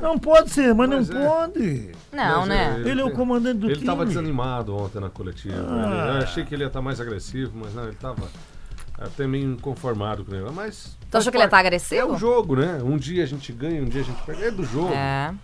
Não 0.00 0.18
pode 0.18 0.48
ser, 0.50 0.74
mas, 0.74 0.88
Mas 0.88 1.08
não 1.10 1.20
é. 1.20 1.28
pode. 1.28 1.90
Não, 2.10 2.40
Mas, 2.40 2.48
né? 2.48 2.82
é, 2.84 2.88
Ele 2.88 3.02
é 3.02 3.04
o 3.04 3.10
comandante 3.10 3.58
do 3.58 3.66
Ele 3.66 3.74
time. 3.74 3.84
estava 3.84 4.06
desanimado 4.06 4.74
ontem 4.74 4.98
na 4.98 5.10
coletiva. 5.10 5.56
Ah. 5.68 5.86
Ele- 6.08 6.18
eu 6.18 6.22
achei 6.22 6.44
que 6.44 6.54
ele 6.54 6.62
ia 6.64 6.68
estar 6.68 6.80
mais 6.80 7.00
agressivo, 7.02 7.52
mas 7.54 7.74
não, 7.74 7.82
ele 7.82 7.92
estava 7.92 8.22
até 8.98 9.26
meio 9.26 9.52
inconformado 9.52 10.24
com 10.24 10.34
ele. 10.34 10.48
Mas. 10.54 10.96
Tu 11.10 11.18
achou 11.18 11.30
que 11.30 11.36
ele 11.36 11.44
ia 11.44 11.48
estar 11.48 11.58
agressivo? 11.58 12.00
É 12.00 12.04
o 12.06 12.16
jogo, 12.16 12.56
né? 12.56 12.80
Um 12.82 12.96
dia 12.96 13.22
a 13.24 13.26
gente 13.26 13.52
ganha, 13.52 13.82
um 13.82 13.86
dia 13.86 14.00
a 14.00 14.04
gente 14.04 14.22
perde. 14.22 14.44
É 14.44 14.50
do 14.50 14.64
jogo. 14.64 14.94
É. 14.94 15.34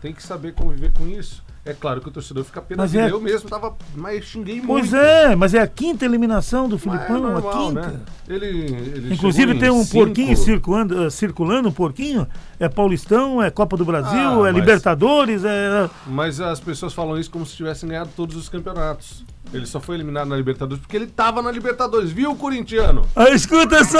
Tem 0.00 0.12
que 0.12 0.22
saber 0.22 0.54
conviver 0.54 0.92
com 0.92 1.06
isso. 1.06 1.42
É 1.62 1.74
claro 1.74 2.00
que 2.00 2.08
o 2.08 2.10
torcedor 2.10 2.42
fica 2.42 2.62
dele. 2.62 3.08
é- 3.08 3.10
Eu 3.10 3.20
mesmo 3.20 3.46
tava. 3.50 3.76
Mas 3.94 4.24
xinguei 4.24 4.62
Pois 4.66 4.90
muito. 4.90 4.96
é, 4.96 5.36
mas 5.36 5.52
é 5.52 5.60
a 5.60 5.66
quinta 5.66 6.06
eliminação 6.06 6.66
do 6.66 6.76
é 6.76 6.78
Filipão, 6.78 7.16
a 7.16 7.18
normal, 7.32 7.68
quinta. 7.68 7.80
né? 7.86 8.00
Ele, 8.26 8.46
ele 8.46 9.14
Inclusive 9.14 9.58
tem 9.58 9.70
um 9.70 9.84
cinco. 9.84 10.06
porquinho 10.06 10.34
circulando, 10.38 11.04
eh, 11.04 11.10
circulando, 11.10 11.68
um 11.68 11.72
porquinho. 11.72 12.26
É 12.58 12.66
Paulistão, 12.66 13.42
é 13.42 13.50
Copa 13.50 13.76
do 13.76 13.84
Brasil, 13.84 14.42
Ah, 14.42 14.48
é 14.48 14.52
mas- 14.52 14.54
Libertadores, 14.54 15.44
é. 15.44 15.90
Mas 16.06 16.40
as 16.40 16.58
pessoas 16.60 16.94
falam 16.94 17.18
isso 17.18 17.30
como 17.30 17.44
se 17.44 17.54
tivessem 17.54 17.90
ganhado 17.90 18.08
todos 18.16 18.36
os 18.36 18.48
campeonatos. 18.48 19.22
Ele 19.52 19.66
só 19.66 19.80
foi 19.80 19.96
eliminado 19.96 20.28
na 20.28 20.36
Libertadores 20.36 20.80
porque 20.80 20.96
ele 20.96 21.06
tava 21.08 21.42
na 21.42 21.50
Libertadores, 21.50 22.12
viu, 22.12 22.34
corintiano? 22.36 23.04
Ah, 23.16 23.30
escuta 23.30 23.82
só! 23.84 23.98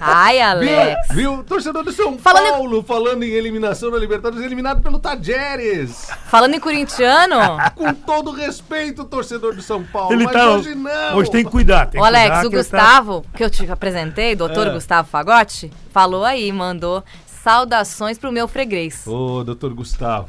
Ai, 0.00 0.40
Alex. 0.40 1.08
Viu? 1.10 1.42
Torcedor 1.44 1.82
do 1.84 1.92
São 1.92 2.16
Falando 2.18 2.46
em- 2.46 2.50
Paulo 2.52 2.82
falando 2.82 3.22
em 3.24 3.30
eliminação 3.30 3.90
na 3.90 3.98
Libertadores, 3.98 4.44
eliminado 4.44 4.80
pelo 4.80 4.98
Tajeres. 4.98 6.08
Falando 6.26 6.54
em 6.54 6.60
corintiano, 6.60 7.36
Com 7.74 7.92
todo 7.92 8.30
respeito, 8.30 9.04
torcedor 9.04 9.54
do 9.54 9.62
São 9.62 9.82
Paulo. 9.82 10.12
Ele 10.12 10.24
mas 10.24 10.32
tá. 10.32 10.50
hoje 10.50 10.74
não. 10.74 11.16
Hoje 11.16 11.30
tem 11.30 11.44
que 11.44 11.50
cuidar. 11.50 11.86
Tem 11.86 12.00
o 12.00 12.04
que 12.04 12.08
cuidar 12.10 12.30
Alex, 12.32 12.38
o 12.46 12.50
que 12.50 12.56
tá- 12.56 12.62
Gustavo, 12.62 13.26
que 13.34 13.44
eu 13.44 13.50
te 13.50 13.70
apresentei, 13.70 14.36
doutor 14.36 14.68
É. 14.68 14.70
Gustavo 14.70 15.08
Fagotti, 15.08 15.72
falou 15.92 16.24
aí, 16.24 16.50
mandou 16.52 17.02
saudações 17.42 18.18
pro 18.18 18.30
meu 18.30 18.46
freguês. 18.46 19.06
Ô, 19.06 19.42
doutor 19.42 19.72
Gustavo, 19.74 20.28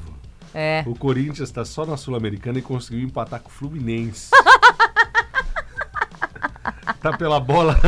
É. 0.62 0.84
o 0.86 0.94
Corinthians 0.94 1.50
tá 1.52 1.64
só 1.64 1.86
na 1.86 1.96
Sul-Americana 1.96 2.60
e 2.60 2.62
conseguiu 2.62 3.00
empatar 3.08 3.40
com 3.40 3.48
o 3.48 3.52
Fluminense. 3.52 4.30
tá 7.02 7.16
pela 7.18 7.40
bola 7.40 7.80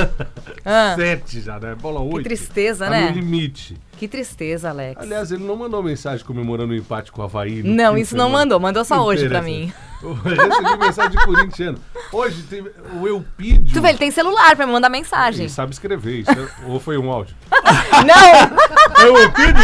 Ah. 0.65 0.93
7 0.95 1.41
já, 1.41 1.59
né? 1.59 1.75
Bola 1.75 1.99
8. 1.99 2.23
tristeza, 2.23 2.85
tá 2.85 2.91
né? 2.91 3.09
no 3.09 3.15
limite. 3.15 3.75
Que 3.97 4.07
tristeza, 4.07 4.69
Alex. 4.69 4.99
Aliás, 5.01 5.31
ele 5.31 5.43
não 5.43 5.55
mandou 5.55 5.83
mensagem 5.83 6.25
comemorando 6.25 6.71
o 6.73 6.75
empate 6.75 7.11
com 7.11 7.21
o 7.21 7.25
Havaí. 7.25 7.61
Não, 7.61 7.97
isso 7.97 8.15
não 8.15 8.29
mandou, 8.29 8.59
mandou 8.59 8.83
só 8.85 9.03
hoje 9.03 9.27
pra 9.27 9.41
mim. 9.41 9.71
Eu 10.01 10.13
recebi 10.15 10.77
mensagem 10.79 11.11
de 11.11 11.25
corintiano. 11.25 11.77
Hoje 12.11 12.41
teve 12.43 12.71
o 12.99 13.07
Eupídio. 13.07 13.73
Tu 13.73 13.81
vê, 13.81 13.89
ele 13.89 13.97
tem 13.99 14.09
celular 14.09 14.55
pra 14.55 14.65
me 14.65 14.71
mandar 14.71 14.89
mensagem. 14.89 15.41
Ele 15.41 15.49
sabe 15.53 15.73
escrever 15.73 16.21
isso. 16.21 16.31
é- 16.31 16.47
Ou 16.67 16.79
foi 16.79 16.97
um 16.97 17.11
áudio? 17.11 17.35
Não! 18.07 19.03
É 19.05 19.09
o 19.11 19.17
Euclides? 19.17 19.61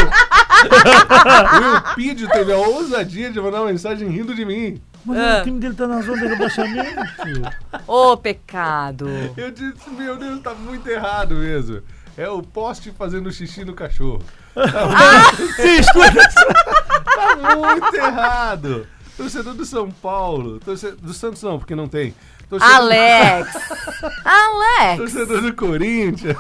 O 0.87 1.73
Wilpídio 1.73 2.27
teve 2.29 2.53
a 2.53 2.57
ousadia 2.57 3.29
de 3.31 3.39
mandar 3.39 3.61
uma 3.61 3.71
mensagem 3.71 4.07
rindo 4.09 4.33
de 4.35 4.45
mim. 4.45 4.81
Mas 5.05 5.17
Ah. 5.19 5.39
o 5.39 5.43
time 5.43 5.59
dele 5.59 5.73
tá 5.75 5.87
na 5.87 6.01
zona 6.01 6.17
de 6.21 6.27
rebaixamento. 6.27 7.01
Ô, 7.87 8.17
pecado. 8.17 9.07
Eu 9.37 9.51
disse, 9.51 9.89
meu 9.91 10.17
Deus, 10.17 10.41
tá 10.41 10.53
muito 10.53 10.87
errado 10.89 11.35
mesmo. 11.35 11.81
É 12.17 12.27
o 12.27 12.41
poste 12.41 12.91
fazendo 12.91 13.31
xixi 13.31 13.63
no 13.63 13.73
cachorro. 13.73 14.21
Sim, 15.55 15.79
escuta. 15.79 16.27
Tá 17.05 17.35
muito 17.55 17.95
errado. 17.95 18.87
Torcedor 19.15 19.53
do 19.53 19.65
São 19.65 19.89
Paulo. 19.91 20.59
Torcedor 20.59 20.97
do 20.97 21.13
Santos 21.13 21.41
não, 21.43 21.57
porque 21.59 21.75
não 21.75 21.87
tem. 21.87 22.13
Torcedor, 22.49 22.75
Alex. 22.75 23.49
Alex. 24.25 24.97
torcedor 24.97 25.41
do 25.41 25.53
Corinthians. 25.53 26.37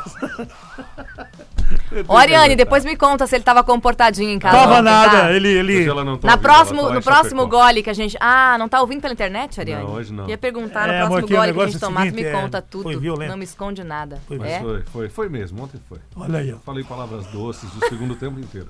Ô, 2.07 2.17
Ariane, 2.17 2.55
depois 2.55 2.83
me 2.83 2.95
conta 2.97 3.25
se 3.27 3.35
ele 3.35 3.43
tava 3.43 3.63
comportadinho 3.63 4.29
em 4.31 4.39
casa. 4.39 4.57
Tava 4.57 4.71
ontem, 4.73 4.81
nada. 4.83 5.09
tá? 5.21 5.31
Ele, 5.31 5.47
ele. 5.47 5.77
Hoje 5.79 5.89
ela 5.89 6.03
não 6.03 6.17
tá 6.17 6.27
Na 6.27 6.33
ouvindo, 6.33 6.43
próximo, 6.43 6.79
ela 6.81 6.89
tá 6.89 6.95
no 6.95 7.01
próximo 7.01 7.47
gole 7.47 7.81
que 7.83 7.89
a 7.89 7.93
gente. 7.93 8.17
Ah, 8.19 8.57
não 8.59 8.67
tá 8.67 8.81
ouvindo 8.81 9.01
pela 9.01 9.13
internet, 9.13 9.59
Ariane? 9.59 9.83
Não, 9.83 9.93
hoje 9.93 10.11
não. 10.13 10.27
Ia 10.27 10.37
perguntar 10.37 10.87
no 10.87 10.93
É, 10.93 10.97
próximo 10.97 11.17
amor, 11.17 11.27
que 11.27 11.33
o 11.33 11.37
gole 11.37 11.39
que 11.39 11.43
a 11.43 11.47
negócio 11.53 11.71
gente 11.71 11.83
é 11.83 11.85
o 11.85 11.89
tomar, 11.89 12.01
tu 12.01 12.05
seguinte, 12.05 12.23
me 12.23 12.29
é, 12.29 12.41
conta 12.41 12.57
foi 12.71 12.83
tudo. 12.83 12.99
violento. 12.99 13.29
Não 13.29 13.37
me 13.37 13.43
esconde 13.45 13.83
nada. 13.83 14.21
Foi 14.27 14.37
Mas 14.37 14.51
é? 14.51 14.59
foi, 14.59 14.81
foi, 14.91 15.09
foi 15.09 15.29
mesmo, 15.29 15.63
ontem 15.63 15.79
foi. 15.87 15.99
Olha 16.15 16.39
aí, 16.39 16.53
ó. 16.53 16.57
Falei 16.65 16.83
palavras 16.83 17.25
doces 17.27 17.69
o 17.73 17.87
segundo 17.89 18.15
tempo 18.15 18.39
inteiro. 18.39 18.67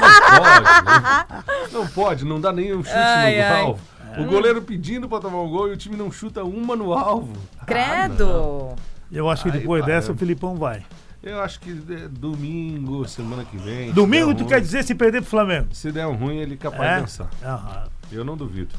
Não 0.00 0.30
pode, 0.40 0.84
né? 0.84 1.44
Não 1.72 1.86
pode, 1.86 2.24
não 2.24 2.40
dá 2.40 2.52
nem 2.52 2.74
um 2.74 2.82
chute 2.82 2.96
Ai, 2.96 3.36
no 3.36 3.42
ai. 3.42 3.60
alvo. 3.62 3.80
O 4.18 4.24
goleiro 4.24 4.62
pedindo 4.62 5.08
pra 5.08 5.18
tomar 5.20 5.42
um 5.42 5.48
gol 5.48 5.68
e 5.68 5.72
o 5.72 5.76
time 5.76 5.96
não 5.96 6.10
chuta 6.10 6.44
uma 6.44 6.76
no 6.76 6.92
alvo. 6.92 7.32
Ah, 7.60 7.64
Credo. 7.66 8.74
Eu 9.10 9.28
acho 9.28 9.42
que 9.44 9.50
depois 9.50 9.84
dessa 9.84 10.12
o 10.12 10.16
Filipão 10.16 10.54
vai. 10.56 10.82
Eu 11.24 11.40
acho 11.40 11.58
que 11.58 11.70
é, 11.70 12.06
domingo, 12.08 13.08
semana 13.08 13.44
que 13.46 13.56
vem. 13.56 13.92
Domingo, 13.92 14.34
tu 14.34 14.40
ruim- 14.40 14.48
quer 14.48 14.60
dizer 14.60 14.84
se 14.84 14.94
perder 14.94 15.22
pro 15.22 15.30
Flamengo? 15.30 15.68
Se 15.72 15.90
der 15.90 16.06
um 16.06 16.14
ruim, 16.14 16.36
ele 16.36 16.54
é 16.54 16.56
capaz 16.58 16.82
É? 16.90 16.94
de 16.96 17.00
dançar. 17.00 17.30
Aham. 17.42 17.88
Eu 18.12 18.24
não 18.24 18.36
duvido. 18.36 18.74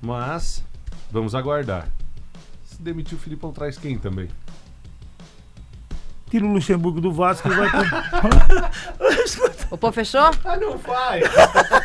Mas, 0.00 0.64
vamos 1.10 1.34
aguardar. 1.34 1.86
Se 2.64 2.80
demitir 2.80 3.18
o 3.18 3.20
Filipão, 3.20 3.52
traz 3.52 3.76
quem 3.76 3.98
também? 3.98 4.28
Tira 6.30 6.44
o 6.46 6.52
Luxemburgo 6.52 7.00
do 7.00 7.12
Vasco 7.12 7.48
e 7.48 7.54
vai 7.54 7.68
pro... 7.70 7.80
O 9.70 9.76
pô 9.76 9.92
fechou? 9.92 10.30
Ah, 10.46 10.56
não 10.56 10.78
faz! 10.78 11.24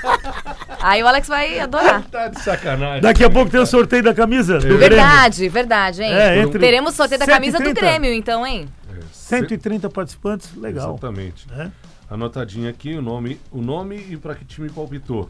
Aí 0.82 1.04
o 1.04 1.08
Alex 1.08 1.28
vai 1.28 1.60
adorar. 1.60 2.02
tá 2.04 2.30
de 2.30 2.40
sacanagem. 2.40 3.02
Daqui 3.02 3.26
a 3.26 3.30
pouco 3.30 3.52
tem 3.52 3.60
o 3.60 3.66
sorteio 3.66 4.02
da 4.04 4.14
camisa 4.14 4.54
do 4.58 4.62
Grêmio. 4.62 4.80
Verdade, 4.80 5.50
verdade, 5.50 6.02
hein? 6.02 6.14
É, 6.14 6.40
entre 6.40 6.60
Teremos 6.60 6.94
sorteio 6.96 7.20
da 7.20 7.26
camisa 7.26 7.58
do 7.58 7.66
130. 7.66 7.82
Grêmio, 7.82 8.14
então, 8.14 8.48
hein? 8.48 8.70
É, 9.00 9.04
130 9.12 9.90
participantes, 9.90 10.56
legal. 10.56 10.92
Exatamente. 10.92 11.48
É. 11.54 11.72
Anotadinho 12.10 12.70
aqui 12.70 12.94
o 12.96 13.02
nome, 13.02 13.40
o 13.52 13.62
nome 13.62 13.98
e 14.10 14.18
para 14.18 14.36
que 14.36 14.46
time 14.46 14.70
palpitou. 14.70 15.30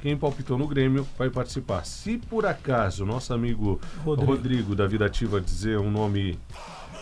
Quem 0.00 0.16
palpitou 0.16 0.56
no 0.56 0.66
Grêmio 0.68 1.06
vai 1.18 1.28
participar. 1.28 1.84
Se 1.84 2.18
por 2.18 2.46
acaso 2.46 3.02
o 3.02 3.06
nosso 3.06 3.32
amigo 3.34 3.80
Rodrigo. 4.04 4.32
Rodrigo, 4.32 4.74
da 4.76 4.86
Vida 4.86 5.06
Ativa 5.06 5.40
dizer 5.40 5.76
um 5.78 5.90
nome, 5.90 6.38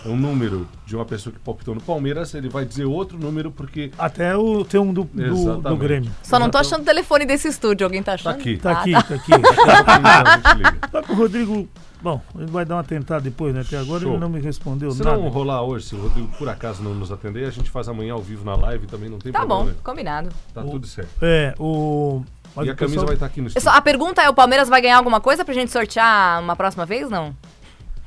um 0.07 0.17
número 0.17 0.67
de 0.87 0.97
uma 0.97 1.05
pessoa 1.05 1.31
que 1.33 1.39
palpitou 1.41 1.75
no 1.75 1.81
Palmeiras, 1.83 2.33
ele 2.33 2.49
vai 2.49 2.65
dizer 2.65 2.87
outro 2.87 3.19
número 3.19 3.51
porque 3.51 3.91
Até 3.99 4.35
o 4.35 4.65
ter 4.65 4.79
um 4.79 4.95
do, 4.95 5.05
do, 5.05 5.61
do. 5.61 5.77
Grêmio. 5.77 6.11
Só 6.23 6.39
não 6.39 6.49
tô 6.49 6.57
achando 6.57 6.83
o 6.83 6.85
telefone 6.87 7.27
desse 7.27 7.49
estúdio. 7.49 7.85
Alguém 7.85 8.03
tá 8.03 8.15
achando? 8.15 8.33
aqui. 8.35 8.57
Tá 8.57 8.71
Ah, 8.71 8.81
aqui, 8.81 8.93
tá. 8.93 9.03
tá 9.03 9.15
aqui. 9.15 9.31
Daqui 9.31 9.61
a 9.61 9.85
pouquinho 9.85 10.07
a 10.07 10.37
gente 10.37 10.57
liga. 10.57 10.79
Só 10.91 11.03
que 11.03 11.13
o 11.13 11.15
Rodrigo, 11.17 11.69
bom, 12.07 12.21
ele 12.37 12.47
vai 12.51 12.65
dar 12.65 12.77
uma 12.77 12.85
tentada 12.85 13.21
depois, 13.21 13.55
né? 13.55 13.61
Até 13.61 13.77
agora 13.79 14.01
Show. 14.01 14.13
ele 14.13 14.21
não 14.21 14.29
me 14.29 14.41
respondeu 14.41 14.91
Se 14.93 15.03
nada. 15.03 15.17
não 15.17 15.29
rolar 15.29 15.63
hoje, 15.63 15.87
se 15.87 15.95
o 15.95 16.01
Rodrigo 16.01 16.29
por 16.39 16.49
acaso 16.49 16.83
não 16.83 16.95
nos 16.95 17.11
atender, 17.13 17.45
a 17.47 17.51
gente 17.51 17.71
faz 17.71 17.89
amanhã 17.89 18.15
ao 18.15 18.23
vivo 18.23 18.45
na 18.45 18.55
live 18.57 18.87
também, 18.87 19.09
não 19.09 19.19
tem 19.19 19.33
Tá 19.33 19.41
problema. 19.41 19.61
bom, 19.63 19.67
nenhum. 19.71 19.83
combinado. 19.83 20.29
Tá 20.55 20.63
tudo 20.63 20.87
certo. 20.87 21.11
É, 21.21 21.55
o. 21.59 22.23
mas 22.55 22.67
e 22.67 22.71
o 22.71 22.73
a 22.73 22.77
camisa 22.77 22.95
pessoal- 22.95 23.07
vai 23.07 23.15
estar 23.15 23.27
aqui 23.27 23.41
no 23.41 23.49
estúdio. 23.49 23.69
a 23.71 23.81
pergunta 23.81 24.23
é: 24.23 24.29
o 24.31 24.35
Palmeiras 24.35 24.69
vai 24.69 24.81
ganhar 24.81 24.97
alguma 24.99 25.21
coisa 25.21 25.45
pra 25.45 25.53
gente 25.53 25.71
sortear 25.73 26.41
uma 26.41 26.55
próxima 26.57 26.87
vez? 26.87 27.11
Não? 27.11 27.35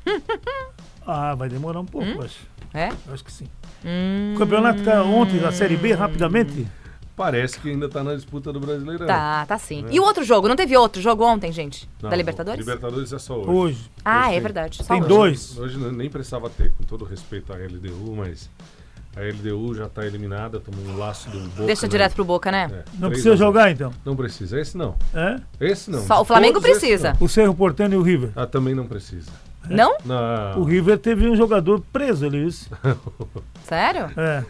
Ah, 1.11 1.33
vai 1.33 1.49
demorar 1.49 1.79
um 1.79 1.85
pouco, 1.85 2.05
Hum? 2.07 2.13
eu 2.17 2.21
acho. 2.23 2.37
É? 2.73 2.89
Eu 3.07 3.13
Acho 3.13 3.23
que 3.23 3.31
sim. 3.31 3.45
Hum, 3.83 4.33
O 4.35 4.37
campeonato 4.37 4.83
tá 4.83 5.01
ontem 5.03 5.39
da 5.39 5.51
Série 5.51 5.75
B, 5.75 5.91
rapidamente. 5.93 6.67
Parece 7.19 7.59
que 7.59 7.69
ainda 7.69 7.89
tá 7.89 8.01
na 8.01 8.15
disputa 8.15 8.53
do 8.53 8.61
Brasileirão. 8.61 9.05
Tá, 9.05 9.45
tá 9.45 9.57
sim. 9.59 9.83
E 9.91 9.99
o 9.99 10.03
outro 10.03 10.23
jogo? 10.23 10.47
Não 10.47 10.55
teve 10.55 10.77
outro 10.77 11.01
jogo 11.01 11.21
ontem, 11.25 11.51
gente? 11.51 11.85
Não, 12.01 12.09
da 12.09 12.15
Libertadores? 12.15 12.65
Libertadores 12.65 13.11
é 13.11 13.19
só 13.19 13.37
hoje. 13.39 13.49
Hoje. 13.49 13.91
Ah, 14.05 14.19
Hoje 14.19 14.27
é 14.27 14.31
tem- 14.31 14.41
verdade. 14.41 14.77
Só 14.77 14.93
Tem 14.93 14.99
hoje. 15.01 15.09
dois. 15.09 15.57
Hoje 15.57 15.77
nem 15.77 16.09
precisava 16.09 16.49
ter, 16.49 16.71
com 16.71 16.85
todo 16.85 17.03
respeito 17.03 17.51
à 17.51 17.57
LDU, 17.57 18.15
mas 18.15 18.49
a 19.17 19.19
LDU 19.19 19.75
já 19.75 19.89
tá 19.89 20.05
eliminada, 20.05 20.61
tomou 20.61 20.81
um 20.85 20.97
laço 20.97 21.29
do 21.29 21.39
Boca. 21.41 21.65
Deixa 21.65 21.87
né? 21.87 21.89
direto 21.89 22.13
pro 22.15 22.23
Boca, 22.23 22.49
né? 22.53 22.69
É, 22.71 22.83
Não 22.97 23.09
precisa 23.09 23.35
jogar, 23.35 23.69
então. 23.69 23.91
Não 24.05 24.15
precisa. 24.15 24.57
Esse 24.57 24.77
não. 24.77 24.95
É? 25.13 25.41
Esse 25.59 25.91
não. 25.91 25.99
Só 26.05 26.21
o 26.21 26.23
Flamengo 26.25 26.61
todos, 26.61 26.69
precisa. 26.69 27.17
O 27.19 27.27
Cerro 27.27 27.53
Portano 27.53 27.95
e 27.95 27.97
o 27.97 28.01
River. 28.01 28.31
Ah, 28.33 28.47
também 28.47 28.73
não 28.73 28.87
precisa. 28.87 29.29
Não? 29.69 29.97
Não, 30.05 30.61
O 30.61 30.63
River 30.63 30.97
teve 30.97 31.29
um 31.29 31.35
jogador 31.35 31.81
preso 31.91 32.25
ali, 32.25 32.47
isso. 32.47 32.69
Sério? 33.65 34.09
É. 34.15 34.43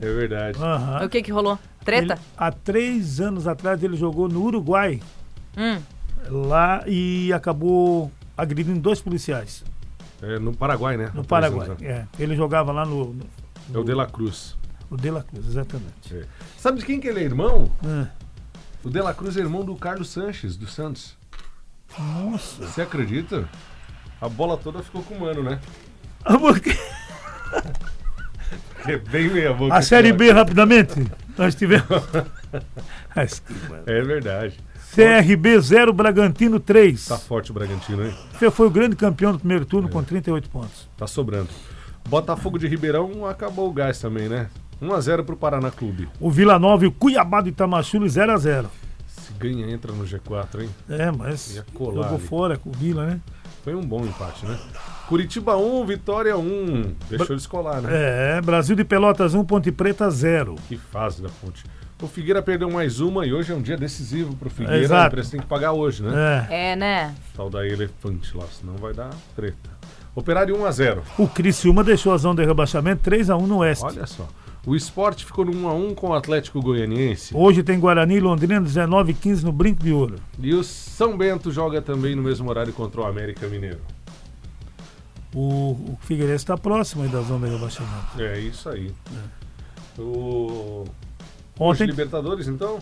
é 0.00 0.06
verdade. 0.12 0.58
aham. 0.62 1.04
O 1.04 1.08
que 1.08 1.22
que 1.22 1.30
rolou? 1.32 1.58
Treta? 1.84 2.14
Ele- 2.14 2.20
há 2.36 2.50
três 2.50 3.20
anos 3.20 3.46
atrás 3.46 3.82
ele 3.82 3.96
jogou 3.96 4.28
no 4.28 4.42
Uruguai, 4.42 5.00
Hum. 5.56 5.80
lá, 6.28 6.82
e 6.86 7.32
acabou 7.32 8.10
agredindo 8.36 8.80
dois 8.80 9.00
policiais 9.00 9.62
É 10.22 10.38
no 10.38 10.54
Paraguai, 10.56 10.96
né? 10.96 11.10
no 11.14 11.20
Há 11.20 11.24
Paraguai. 11.24 11.68
anos, 11.68 11.80
né? 11.80 11.86
É, 12.18 12.22
ele 12.22 12.34
jogava 12.34 12.72
lá 12.72 12.84
no, 12.86 13.12
no, 13.12 13.26
É 13.74 13.78
o 13.78 13.84
De 13.84 13.92
La 13.94 14.06
Cruz. 14.06 14.56
no 14.90 14.96
De 14.96 15.10
La 15.10 15.22
Cruz, 15.22 15.46
exatamente. 15.46 16.12
É. 16.14 16.24
Sabe 16.58 16.78
de 16.78 16.86
quem 16.86 16.98
que 17.00 17.06
ele 17.08 17.20
é 17.20 17.24
irmão? 17.24 17.70
É. 17.84 18.06
O 18.82 18.90
De 18.90 19.00
La 19.00 19.12
Cruz 19.14 19.36
é 19.36 19.40
irmão 19.40 19.64
do 19.64 19.74
Carlos 19.76 20.08
Sanches, 20.08 20.56
do 20.56 20.66
Santos. 20.66 21.16
Nossa. 21.98 22.66
Você 22.66 22.82
acredita? 22.82 23.48
A 24.20 24.28
bola 24.28 24.56
toda 24.56 24.82
ficou 24.82 25.02
com 25.02 25.14
o 25.14 25.20
mano, 25.20 25.42
né? 25.42 25.60
Ah, 26.24 26.38
porque- 26.38 26.76
É 28.88 28.98
bem 28.98 29.30
meia 29.30 29.52
boca. 29.52 29.74
A 29.74 29.82
Série 29.82 30.12
B, 30.12 30.30
rapidamente, 30.30 31.06
nós 31.38 31.54
tivemos. 31.54 31.86
É 33.86 34.02
verdade. 34.02 34.58
CRB 34.94 35.60
0, 35.60 35.92
Bragantino 35.92 36.58
3. 36.60 37.06
Tá 37.06 37.18
forte 37.18 37.50
o 37.50 37.54
Bragantino, 37.54 38.04
hein? 38.04 38.14
Você 38.32 38.50
foi 38.50 38.66
o 38.66 38.70
grande 38.70 38.96
campeão 38.96 39.32
do 39.32 39.38
primeiro 39.38 39.64
turno 39.64 39.88
com 39.88 40.02
38 40.02 40.48
pontos. 40.50 40.88
Tá 40.96 41.06
sobrando. 41.06 41.48
Botafogo 42.08 42.58
de 42.58 42.68
Ribeirão 42.68 43.26
acabou 43.26 43.68
o 43.68 43.72
gás 43.72 43.98
também, 43.98 44.28
né? 44.28 44.48
1x0 44.82 45.24
pro 45.24 45.36
Paraná 45.36 45.70
Clube. 45.70 46.08
O 46.20 46.30
Vila 46.30 46.58
Nova 46.58 46.84
e 46.84 46.86
o 46.88 46.92
Cuiabá 46.92 47.40
do 47.40 47.48
Itamachulo 47.48 48.08
0 48.08 48.32
a 48.32 48.36
0 48.36 48.70
Se 49.06 49.32
ganha, 49.38 49.70
entra 49.70 49.92
no 49.92 50.04
G4, 50.04 50.62
hein? 50.62 50.70
É, 50.88 51.10
mas 51.10 51.54
Ia 51.56 51.64
colar 51.74 52.02
jogou 52.02 52.18
ali. 52.18 52.26
fora 52.26 52.56
com 52.56 52.70
o 52.70 52.72
Vila, 52.72 53.06
né? 53.06 53.20
Foi 53.64 53.74
um 53.74 53.80
bom 53.82 54.04
empate, 54.04 54.44
né? 54.44 54.58
Curitiba 55.08 55.56
1, 55.56 55.84
Vitória 55.86 56.36
1. 56.36 56.94
Deixou 57.10 57.34
eles 57.34 57.46
colar, 57.46 57.82
né? 57.82 57.90
É, 57.92 58.40
Brasil 58.40 58.74
de 58.74 58.84
Pelotas 58.84 59.34
1, 59.34 59.44
Ponte 59.44 59.70
Preta 59.70 60.10
0. 60.10 60.56
Que 60.68 60.76
fase 60.76 61.22
da 61.22 61.28
ponte. 61.28 61.62
O 62.02 62.06
Figueira 62.06 62.42
perdeu 62.42 62.70
mais 62.70 63.00
uma 63.00 63.24
e 63.26 63.32
hoje 63.32 63.52
é 63.52 63.54
um 63.54 63.62
dia 63.62 63.76
decisivo 63.76 64.34
pro 64.36 64.50
Figueira. 64.50 64.78
Exato. 64.78 65.02
A 65.02 65.06
empresa 65.06 65.30
tem 65.30 65.40
que 65.40 65.46
pagar 65.46 65.72
hoje, 65.72 66.02
né? 66.02 66.46
É. 66.50 66.72
É, 66.72 66.76
né? 66.76 67.14
Tal 67.34 67.48
da 67.48 67.66
elefante 67.66 68.36
lá, 68.36 68.44
senão 68.46 68.74
vai 68.76 68.92
dar 68.92 69.10
treta. 69.36 69.70
Operário 70.14 70.56
1x0. 70.56 70.98
O 71.18 71.28
Criciúma 71.28 71.82
deixou 71.82 72.12
a 72.12 72.16
zona 72.16 72.42
de 72.42 72.46
rebaixamento 72.46 73.02
3 73.02 73.30
a 73.30 73.36
1 73.36 73.46
no 73.46 73.58
Oeste. 73.58 73.84
Olha 73.84 74.06
só. 74.06 74.28
O 74.66 74.74
esporte 74.74 75.26
ficou 75.26 75.44
no 75.44 75.52
1x1 75.52 75.94
com 75.94 76.08
o 76.08 76.14
Atlético 76.14 76.60
Goianiense. 76.62 77.34
Hoje 77.36 77.62
tem 77.62 77.78
Guarani 77.78 78.16
e 78.16 78.20
Londrina 78.20 78.60
19 78.60 79.12
e 79.12 79.14
15 79.14 79.44
no 79.44 79.52
Brinco 79.52 79.82
de 79.82 79.92
Ouro. 79.92 80.16
E 80.38 80.54
o 80.54 80.64
São 80.64 81.16
Bento 81.16 81.50
joga 81.50 81.82
também 81.82 82.14
no 82.14 82.22
mesmo 82.22 82.48
horário 82.48 82.72
contra 82.72 83.02
o 83.02 83.06
América 83.06 83.46
Mineiro. 83.46 83.80
O, 85.34 85.72
o 85.72 85.98
Figueirense 86.02 86.44
está 86.44 86.56
próximo 86.56 87.02
aí 87.02 87.08
da 87.08 87.20
zona 87.22 87.46
de 87.48 87.54
rebaixamento. 87.54 88.20
É 88.22 88.38
isso 88.38 88.68
aí. 88.68 88.94
O... 89.98 90.84
Hoje 91.58 91.82
Ontem, 91.82 91.86
Libertadores, 91.86 92.48
então? 92.48 92.78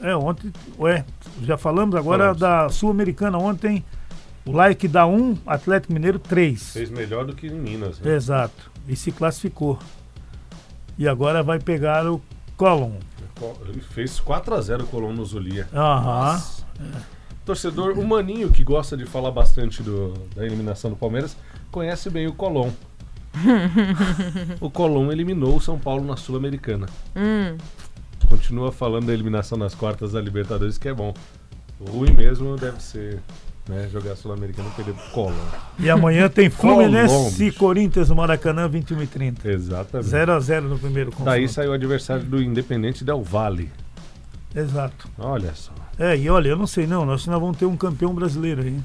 é, 0.00 0.14
ontem, 0.14 0.52
ué, 0.78 1.04
já 1.42 1.56
falamos 1.56 1.94
agora 1.94 2.34
Falamos. 2.34 2.40
da 2.40 2.68
Sul-Americana. 2.68 3.38
Ontem, 3.38 3.84
o 4.44 4.52
like 4.52 4.86
dá 4.86 5.06
1, 5.06 5.38
Atlético 5.46 5.92
Mineiro 5.92 6.18
3. 6.18 6.72
Fez 6.72 6.90
melhor 6.90 7.24
do 7.24 7.34
que 7.34 7.46
em 7.46 7.54
Minas. 7.54 7.98
Né? 8.00 8.14
Exato. 8.14 8.70
E 8.86 8.94
se 8.94 9.10
classificou. 9.10 9.78
E 10.98 11.08
agora 11.08 11.42
vai 11.42 11.58
pegar 11.58 12.06
o 12.10 12.20
Colom. 12.56 12.92
Ele 13.68 13.80
fez 13.80 14.20
4x0 14.20 14.82
o 14.82 14.86
Colón 14.86 15.12
no 15.14 15.24
Zulia. 15.24 15.66
Aham. 15.74 16.40
Torcedor, 17.44 17.98
o 17.98 18.06
Maninho, 18.06 18.50
que 18.50 18.62
gosta 18.64 18.96
de 18.96 19.04
falar 19.04 19.30
bastante 19.30 19.82
do- 19.82 20.14
da 20.34 20.44
eliminação 20.46 20.90
do 20.90 20.96
Palmeiras, 20.96 21.36
conhece 21.74 22.08
bem 22.08 22.28
o 22.28 22.32
Colón. 22.32 22.70
o 24.60 24.70
Colón 24.70 25.10
eliminou 25.10 25.56
o 25.56 25.60
São 25.60 25.76
Paulo 25.76 26.04
na 26.04 26.16
Sul-Americana. 26.16 26.86
Hum. 27.16 27.56
Continua 28.28 28.70
falando 28.70 29.06
da 29.06 29.12
eliminação 29.12 29.58
nas 29.58 29.74
quartas 29.74 30.12
da 30.12 30.20
Libertadores, 30.20 30.78
que 30.78 30.88
é 30.88 30.94
bom. 30.94 31.12
O 31.80 31.90
ruim 31.90 32.12
mesmo 32.12 32.56
deve 32.56 32.80
ser 32.80 33.20
né? 33.68 33.88
Jogar 33.90 34.12
a 34.12 34.16
Sul-Americana 34.16 34.68
e 34.68 34.76
perder 34.76 34.94
pro 34.94 35.10
Colón. 35.10 35.34
E 35.80 35.90
amanhã 35.90 36.28
tem 36.28 36.48
Fluminense 36.50 37.44
e 37.44 37.50
Corinthians 37.50 38.08
no 38.08 38.14
Maracanã, 38.14 38.68
21 38.68 39.02
e 39.02 39.06
30 39.08 39.50
Exatamente. 39.50 40.10
0x0 40.10 40.60
no 40.60 40.78
primeiro 40.78 41.10
confronto. 41.10 41.30
Daí 41.30 41.48
saiu 41.48 41.72
o 41.72 41.74
adversário 41.74 42.24
do 42.24 42.40
Independente 42.40 43.02
Del 43.02 43.22
Valle. 43.22 43.72
Exato. 44.54 45.08
Olha 45.18 45.52
só. 45.54 45.72
É, 45.98 46.16
e 46.16 46.30
olha, 46.30 46.50
eu 46.50 46.56
não 46.56 46.68
sei 46.68 46.86
não, 46.86 47.04
nós 47.04 47.26
ainda 47.26 47.40
vamos 47.40 47.56
ter 47.56 47.66
um 47.66 47.76
campeão 47.76 48.14
brasileiro 48.14 48.62
aí. 48.62 48.78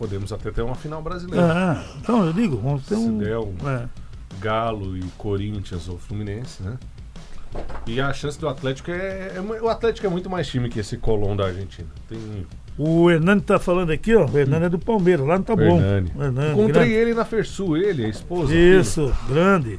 Podemos 0.00 0.32
até 0.32 0.50
ter 0.50 0.62
uma 0.62 0.74
final 0.74 1.02
brasileira. 1.02 1.46
Ah, 1.52 1.84
então 2.00 2.24
eu 2.24 2.32
digo, 2.32 2.56
vamos 2.56 2.86
ter 2.86 2.94
Se 2.96 3.02
um. 3.02 3.18
der 3.18 3.36
um 3.38 3.54
É. 3.68 3.86
Galo 4.40 4.96
e 4.96 5.02
Corinthians 5.18 5.90
ou 5.90 5.98
Fluminense, 5.98 6.62
né? 6.62 6.78
E 7.86 8.00
a 8.00 8.10
chance 8.14 8.40
do 8.40 8.48
Atlético 8.48 8.90
é, 8.90 9.32
é 9.36 9.40
O 9.60 9.68
Atlético 9.68 10.06
é 10.06 10.10
muito 10.10 10.30
mais 10.30 10.48
time 10.48 10.70
que 10.70 10.80
esse 10.80 10.96
Colón 10.96 11.36
da 11.36 11.44
Argentina. 11.48 11.88
Tem. 12.08 12.46
O 12.78 13.10
Hernani 13.10 13.42
tá 13.42 13.58
falando 13.58 13.90
aqui, 13.90 14.14
ó. 14.14 14.24
O 14.26 14.38
Hernani 14.38 14.64
é 14.64 14.68
do 14.70 14.78
Palmeiras, 14.78 15.26
lá 15.26 15.36
não 15.36 15.42
tá 15.44 15.54
bom. 15.54 15.76
Hernani. 15.78 16.10
Hernani, 16.18 16.52
Encontrei 16.52 16.88
grande. 16.88 16.92
ele 16.94 17.12
na 17.14 17.24
Fersul, 17.26 17.76
ele, 17.76 18.06
a 18.06 18.08
esposa. 18.08 18.54
Isso, 18.54 19.14
grande. 19.28 19.78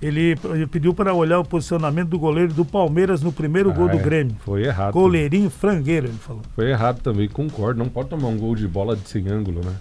Ele, 0.00 0.38
ele 0.44 0.66
pediu 0.66 0.94
para 0.94 1.12
olhar 1.12 1.40
o 1.40 1.44
posicionamento 1.44 2.08
do 2.08 2.18
goleiro 2.18 2.52
do 2.52 2.64
Palmeiras 2.64 3.20
no 3.20 3.32
primeiro 3.32 3.70
filho. 3.70 3.80
gol 3.80 3.88
do 3.90 3.96
Ah, 3.96 4.00
é. 4.00 4.04
Grêmio. 4.04 4.36
Foi 4.44 4.62
errado. 4.64 4.92
Goleirinho 4.92 5.50
frangueiro, 5.50 6.06
ele 6.06 6.18
falou. 6.18 6.42
Foi 6.54 6.70
errado 6.70 7.00
também, 7.02 7.28
concordo. 7.28 7.78
Não 7.82 7.88
pode 7.88 8.08
tomar 8.08 8.28
um 8.28 8.36
gol 8.38 8.54
de 8.54 8.68
bola 8.68 8.94
de 8.94 9.08
sem 9.08 9.26
ângulo, 9.28 9.60
né? 9.64 9.74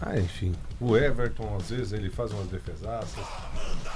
Ah, 0.00 0.16
enfim. 0.18 0.52
O 0.80 0.96
Everton, 0.96 1.56
às 1.60 1.68
vezes, 1.70 1.92
ele 1.92 2.08
faz 2.08 2.32
umas 2.32 2.46
defesaças. 2.46 3.18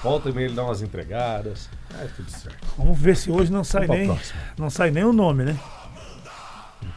Volta 0.02 0.28
e 0.28 0.33
meia 0.33 0.47
ele 0.47 0.54
dá 0.54 0.64
umas 0.64 0.83
entregadas. 0.83 1.71
É 1.99 2.06
tudo 2.14 2.30
certo. 2.30 2.59
Vamos 2.76 2.99
ver 2.99 3.16
se 3.16 3.30
hoje 3.30 3.50
não 3.50 3.64
sai 3.64 3.87
nem, 3.87 4.06
próxima. 4.06 4.40
não 4.59 4.68
sai 4.68 4.90
nem 4.90 5.04
o 5.04 5.12
nome, 5.12 5.44
né? 5.44 5.56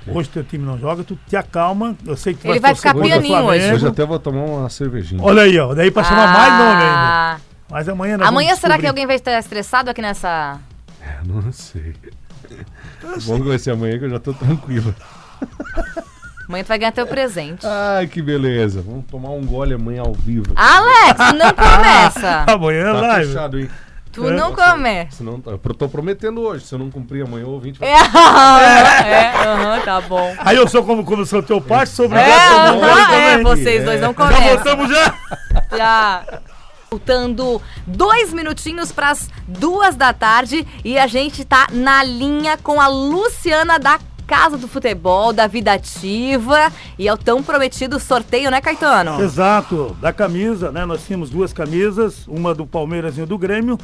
Hoje 0.07 0.27
teu 0.29 0.43
time 0.43 0.65
não 0.65 0.77
joga, 0.77 1.03
tu 1.03 1.17
te 1.27 1.35
acalma. 1.37 1.95
Eu 2.05 2.17
sei 2.17 2.33
que 2.33 2.41
tu 2.41 2.47
Ele 2.47 2.59
vai 2.59 2.71
torcer 2.71 2.91
ficar 2.91 3.01
pianinho 3.01 3.43
hoje. 3.45 3.73
Hoje 3.73 3.87
até 3.87 4.05
vou 4.05 4.19
tomar 4.19 4.43
uma 4.43 4.69
cervejinha. 4.69 5.21
Olha 5.23 5.43
aí, 5.43 5.57
ó. 5.57 5.73
Daí 5.73 5.91
pra 5.91 6.03
chamar 6.03 6.27
mais 6.33 6.53
nome 6.53 6.81
ainda. 6.83 7.46
Ah. 7.69 7.73
Mas 7.73 7.89
amanhã 7.89 8.17
nós 8.17 8.27
Amanhã 8.27 8.55
será 8.55 8.77
que 8.77 8.87
alguém 8.87 9.05
vai 9.05 9.15
estar 9.15 9.37
estressado 9.37 9.89
aqui 9.89 10.01
nessa. 10.01 10.59
Não 11.25 11.51
sei. 11.51 11.95
Bom 13.25 13.37
que 13.41 13.47
vai 13.47 13.59
ser 13.59 13.71
amanhã 13.71 13.97
que 13.99 14.05
eu 14.05 14.09
já 14.09 14.19
tô 14.19 14.33
tranquilo. 14.33 14.93
Amanhã 16.47 16.63
tu 16.63 16.67
vai 16.67 16.79
ganhar 16.79 16.91
teu 16.93 17.05
presente. 17.05 17.65
Ai, 17.65 18.07
que 18.07 18.21
beleza. 18.21 18.81
Vamos 18.81 19.05
tomar 19.05 19.31
um 19.31 19.45
gole 19.45 19.73
amanhã 19.73 20.01
ao 20.03 20.13
vivo. 20.13 20.45
Alex, 20.55 21.19
não 21.37 21.51
começa! 21.55 22.45
Amanhã 22.51 22.81
é 22.89 22.93
tá 22.93 23.01
live. 23.01 23.27
fechado, 23.27 23.59
hein? 23.59 23.69
Tu 24.13 24.23
não 24.31 24.49
Nossa, 24.51 24.71
come. 24.71 25.07
Senão, 25.11 25.43
eu 25.45 25.57
tô 25.59 25.87
prometendo 25.89 26.41
hoje. 26.41 26.65
Se 26.65 26.73
eu 26.73 26.79
não 26.79 26.89
cumprir 26.89 27.23
amanhã, 27.23 27.45
o 27.45 27.51
ouvinte 27.51 27.77
vai 27.79 27.89
É, 27.89 27.93
é, 29.05 29.47
aham, 29.47 29.79
tá 29.81 30.01
bom. 30.01 30.33
Aí 30.39 30.55
eu 30.57 30.67
sou 30.67 30.83
como, 30.83 31.03
como 31.05 31.23
sou 31.25 31.43
teu 31.43 31.61
pai, 31.61 31.85
sou 31.85 32.05
É, 32.05 32.07
obrigado 32.07 32.55
a 32.55 32.71
tomar 32.71 32.87
um 32.87 33.13
é, 33.13 33.43
vocês 33.43 33.83
dois 33.83 34.01
não 34.01 34.09
Já 34.09 34.13
começam. 34.15 34.43
voltamos 34.55 34.89
já? 34.89 35.13
Já. 35.77 36.23
Faltando 36.89 37.61
dois 37.85 38.31
minutinhos 38.31 38.93
para 38.93 39.11
as 39.11 39.29
duas 39.45 39.95
da 39.95 40.13
tarde 40.13 40.65
e 40.85 40.97
a 40.97 41.05
gente 41.05 41.43
tá 41.43 41.67
na 41.71 42.01
linha 42.01 42.57
com 42.57 42.79
a 42.79 42.87
Luciana 42.87 43.77
da 43.77 43.99
Casa 44.25 44.57
do 44.57 44.69
Futebol, 44.69 45.33
da 45.33 45.47
Vida 45.47 45.73
Ativa 45.73 46.71
e 46.97 47.07
é 47.07 47.13
o 47.13 47.17
tão 47.17 47.43
prometido 47.43 47.99
sorteio, 47.99 48.49
né, 48.49 48.61
Caetano? 48.61 49.21
Exato, 49.21 49.97
da 50.01 50.13
camisa, 50.13 50.71
né? 50.71 50.85
Nós 50.85 51.05
tínhamos 51.05 51.29
duas 51.29 51.51
camisas, 51.51 52.25
uma 52.25 52.55
do 52.55 52.65
Palmeiras 52.65 53.17
e 53.17 53.25
do 53.25 53.37
Grêmio. 53.37 53.77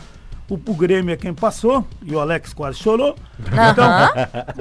O, 0.54 0.72
o 0.72 0.74
Grêmio 0.76 1.14
é 1.14 1.18
quem 1.18 1.34
passou 1.34 1.86
e 2.06 2.14
o 2.14 2.20
Alex 2.20 2.54
quase 2.54 2.78
chorou. 2.78 3.16
Então, 3.40 3.86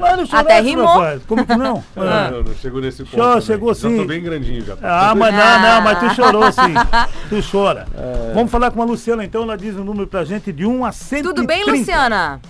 mas 0.00 0.16
não 0.16 0.24
chorasse, 0.26 0.34
Até 0.34 0.60
rimou. 0.60 0.86
rapaz. 0.86 1.22
Como 1.26 1.44
que 1.46 1.54
não? 1.56 1.84
Não, 1.94 2.02
Ah. 2.08 2.30
não, 2.30 2.42
não 2.42 2.54
chegou 2.54 2.80
nesse 2.80 3.04
ponto. 3.04 3.10
Chegou, 3.16 3.40
chegou 3.40 3.74
Já 3.74 3.88
sim. 3.88 3.96
tô 3.98 4.04
bem 4.06 4.22
grandinho 4.22 4.64
já. 4.64 4.76
Ah, 4.82 5.14
mas 5.14 5.34
não, 5.34 5.60
não, 5.60 5.80
mas 5.82 5.98
tu 6.00 6.14
chorou 6.14 6.50
sim. 6.50 6.74
Tu 7.28 7.40
chora. 7.50 7.86
É. 7.94 8.32
Vamos 8.34 8.50
falar 8.50 8.70
com 8.70 8.80
a 8.80 8.84
Luciana 8.84 9.24
então, 9.24 9.42
ela 9.42 9.56
diz 9.56 9.76
o 9.76 9.84
número 9.84 10.06
pra 10.06 10.24
gente 10.24 10.50
de 10.52 10.64
1 10.64 10.84
a 10.84 10.92
130. 10.92 11.28
Tudo 11.34 11.46
bem, 11.46 11.64
Luciana? 11.64 12.40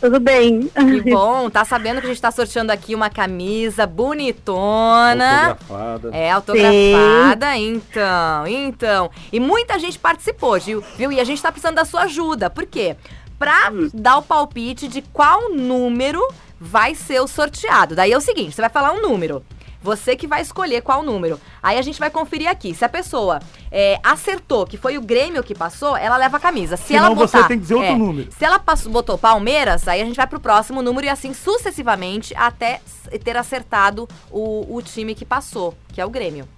Tudo 0.00 0.20
bem. 0.20 0.68
Que 0.68 1.10
bom, 1.10 1.50
tá 1.50 1.64
sabendo 1.64 2.00
que 2.00 2.06
a 2.06 2.10
gente 2.10 2.22
tá 2.22 2.30
sorteando 2.30 2.70
aqui 2.70 2.94
uma 2.94 3.10
camisa 3.10 3.86
bonitona. 3.86 5.48
Autografada. 5.50 6.10
É, 6.12 6.30
autografada, 6.30 7.56
então, 7.56 8.46
então. 8.46 9.10
E 9.32 9.40
muita 9.40 9.78
gente 9.78 9.98
participou, 9.98 10.58
Gil, 10.58 10.82
viu? 10.96 11.10
E 11.10 11.20
a 11.20 11.24
gente 11.24 11.42
tá 11.42 11.50
precisando 11.50 11.76
da 11.76 11.84
sua 11.84 12.02
ajuda. 12.02 12.48
Por 12.48 12.64
quê? 12.64 12.96
Pra 13.38 13.70
dar 13.92 14.18
o 14.18 14.22
palpite 14.22 14.88
de 14.88 15.02
qual 15.02 15.50
número 15.50 16.26
vai 16.60 16.94
ser 16.94 17.20
o 17.20 17.26
sorteado. 17.28 17.94
Daí 17.94 18.12
é 18.12 18.16
o 18.16 18.20
seguinte, 18.20 18.54
você 18.54 18.60
vai 18.60 18.70
falar 18.70 18.92
um 18.92 19.02
número. 19.02 19.44
Você 19.82 20.16
que 20.16 20.26
vai 20.26 20.42
escolher 20.42 20.82
qual 20.82 21.02
número. 21.02 21.40
Aí 21.62 21.78
a 21.78 21.82
gente 21.82 21.98
vai 22.00 22.10
conferir 22.10 22.48
aqui. 22.48 22.74
Se 22.74 22.84
a 22.84 22.88
pessoa 22.88 23.40
é, 23.70 23.98
acertou 24.02 24.66
que 24.66 24.76
foi 24.76 24.98
o 24.98 25.00
Grêmio 25.00 25.42
que 25.42 25.54
passou, 25.54 25.96
ela 25.96 26.16
leva 26.16 26.36
a 26.36 26.40
camisa. 26.40 26.76
Se 26.76 26.88
Senão 26.88 27.06
ela 27.06 27.14
botar, 27.14 27.42
você 27.42 27.48
tem 27.48 27.56
que 27.56 27.62
dizer 27.62 27.74
outro 27.74 27.90
é, 27.92 27.96
número. 27.96 28.28
Se 28.32 28.44
ela 28.44 28.58
passou- 28.58 28.90
botou 28.90 29.16
Palmeiras, 29.16 29.86
aí 29.86 30.00
a 30.00 30.04
gente 30.04 30.16
vai 30.16 30.26
pro 30.26 30.40
próximo 30.40 30.82
número 30.82 31.06
e 31.06 31.10
assim 31.10 31.32
sucessivamente 31.32 32.34
até 32.36 32.80
ter 33.22 33.36
acertado 33.36 34.08
o, 34.30 34.76
o 34.76 34.82
time 34.82 35.14
que 35.14 35.24
passou, 35.24 35.74
que 35.92 36.00
é 36.00 36.04
o 36.04 36.10
Grêmio. 36.10 36.48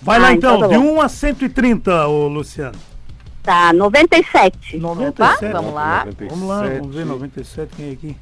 Vai 0.00 0.18
lá 0.18 0.28
Ah, 0.28 0.32
então, 0.32 0.56
então 0.56 0.68
tá 0.68 0.76
de 0.76 0.82
bom. 0.82 0.94
1 0.96 1.00
a 1.00 1.08
130, 1.08 2.06
ô 2.08 2.26
Luciano. 2.28 2.76
Tá, 3.42 3.72
97. 3.72 4.78
97. 4.78 5.52
vamos 5.52 5.74
lá. 5.74 6.06
Vamos 6.28 6.48
lá, 6.48 6.62
vamos 6.62 6.94
ver 6.94 7.04
97 7.04 7.76
quem 7.76 7.88
é 7.88 7.92
aqui. 7.92 8.16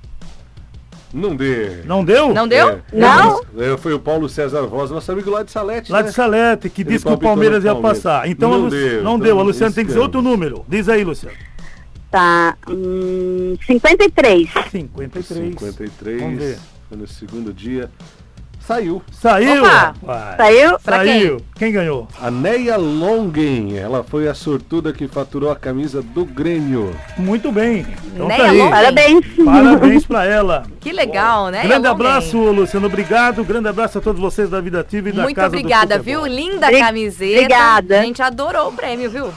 Não 1.12 1.34
dê. 1.34 1.82
Não 1.84 2.04
deu? 2.04 2.32
Não 2.32 2.46
deu? 2.46 2.68
É, 2.68 2.80
Não? 2.92 3.40
é, 3.58 3.76
Foi 3.76 3.92
o 3.92 3.98
Paulo 3.98 4.28
César 4.28 4.62
Voz, 4.62 4.90
nosso 4.90 5.10
amigo 5.10 5.28
lá 5.30 5.42
de 5.42 5.50
Salete. 5.50 5.90
Lá 5.90 6.02
né? 6.02 6.08
de 6.08 6.14
Salete, 6.14 6.70
que 6.70 6.82
Ele 6.82 6.90
disse 6.90 7.04
que 7.04 7.12
o 7.12 7.18
Palmeiras 7.18 7.64
ia 7.64 7.72
Palmeiras. 7.72 7.98
passar. 8.02 8.28
Então 8.28 8.50
Não 8.50 8.58
Lu- 8.62 8.70
deu, 8.70 9.02
não 9.02 9.14
então 9.16 9.18
deu. 9.18 9.38
A 9.40 9.42
Luciana 9.42 9.74
tem 9.74 9.84
que 9.84 9.88
dizer 9.88 10.00
outro 10.00 10.22
número. 10.22 10.64
Diz 10.68 10.88
aí, 10.88 11.02
Luciano. 11.02 11.36
Tá, 12.10 12.56
hum, 12.68 13.56
53. 13.66 14.48
53. 14.70 15.54
53. 15.58 16.20
Vamos 16.20 16.38
ver. 16.38 16.58
Foi 16.88 16.98
no 16.98 17.06
segundo 17.06 17.52
dia. 17.52 17.90
Saiu. 18.66 19.02
Saiu! 19.10 19.64
Opa! 19.64 19.94
Saiu? 20.36 20.78
Pra 20.78 20.96
Saiu. 20.98 21.40
Quem 21.56 21.72
ganhou? 21.72 22.06
A 22.20 22.30
Neia 22.30 22.76
Longen. 22.76 23.76
Ela 23.76 24.04
foi 24.04 24.28
a 24.28 24.34
sortuda 24.34 24.92
que 24.92 25.08
faturou 25.08 25.50
a 25.50 25.56
camisa 25.56 26.02
do 26.02 26.24
Grêmio. 26.24 26.94
Muito 27.16 27.50
bem. 27.50 27.86
Então 28.14 28.28
Neia 28.28 28.38
tá 28.38 28.50
aí. 28.50 28.58
Longen. 28.58 28.70
Parabéns. 28.70 29.26
Parabéns 29.44 30.06
pra 30.06 30.24
ela. 30.24 30.62
Que 30.78 30.92
legal, 30.92 31.48
né? 31.48 31.62
Grande 31.62 31.86
abraço. 31.86 32.38
Luciano. 32.38 32.86
Obrigado. 32.86 33.44
Grande 33.44 33.68
abraço 33.68 33.98
a 33.98 34.00
todos 34.00 34.20
vocês 34.20 34.48
da 34.48 34.60
Vida 34.60 34.80
Ativa 34.80 35.08
e 35.08 35.12
da 35.12 35.22
Muito 35.22 35.36
Casa 35.36 35.50
do 35.50 35.58
obrigada, 35.58 35.98
viu? 35.98 36.20
Futebol. 36.20 36.38
Linda 36.38 36.70
camiseta. 36.70 37.34
Obrigada. 37.40 38.00
A 38.00 38.02
gente 38.02 38.22
adorou 38.22 38.68
o 38.68 38.72
prêmio, 38.72 39.10
viu? 39.10 39.32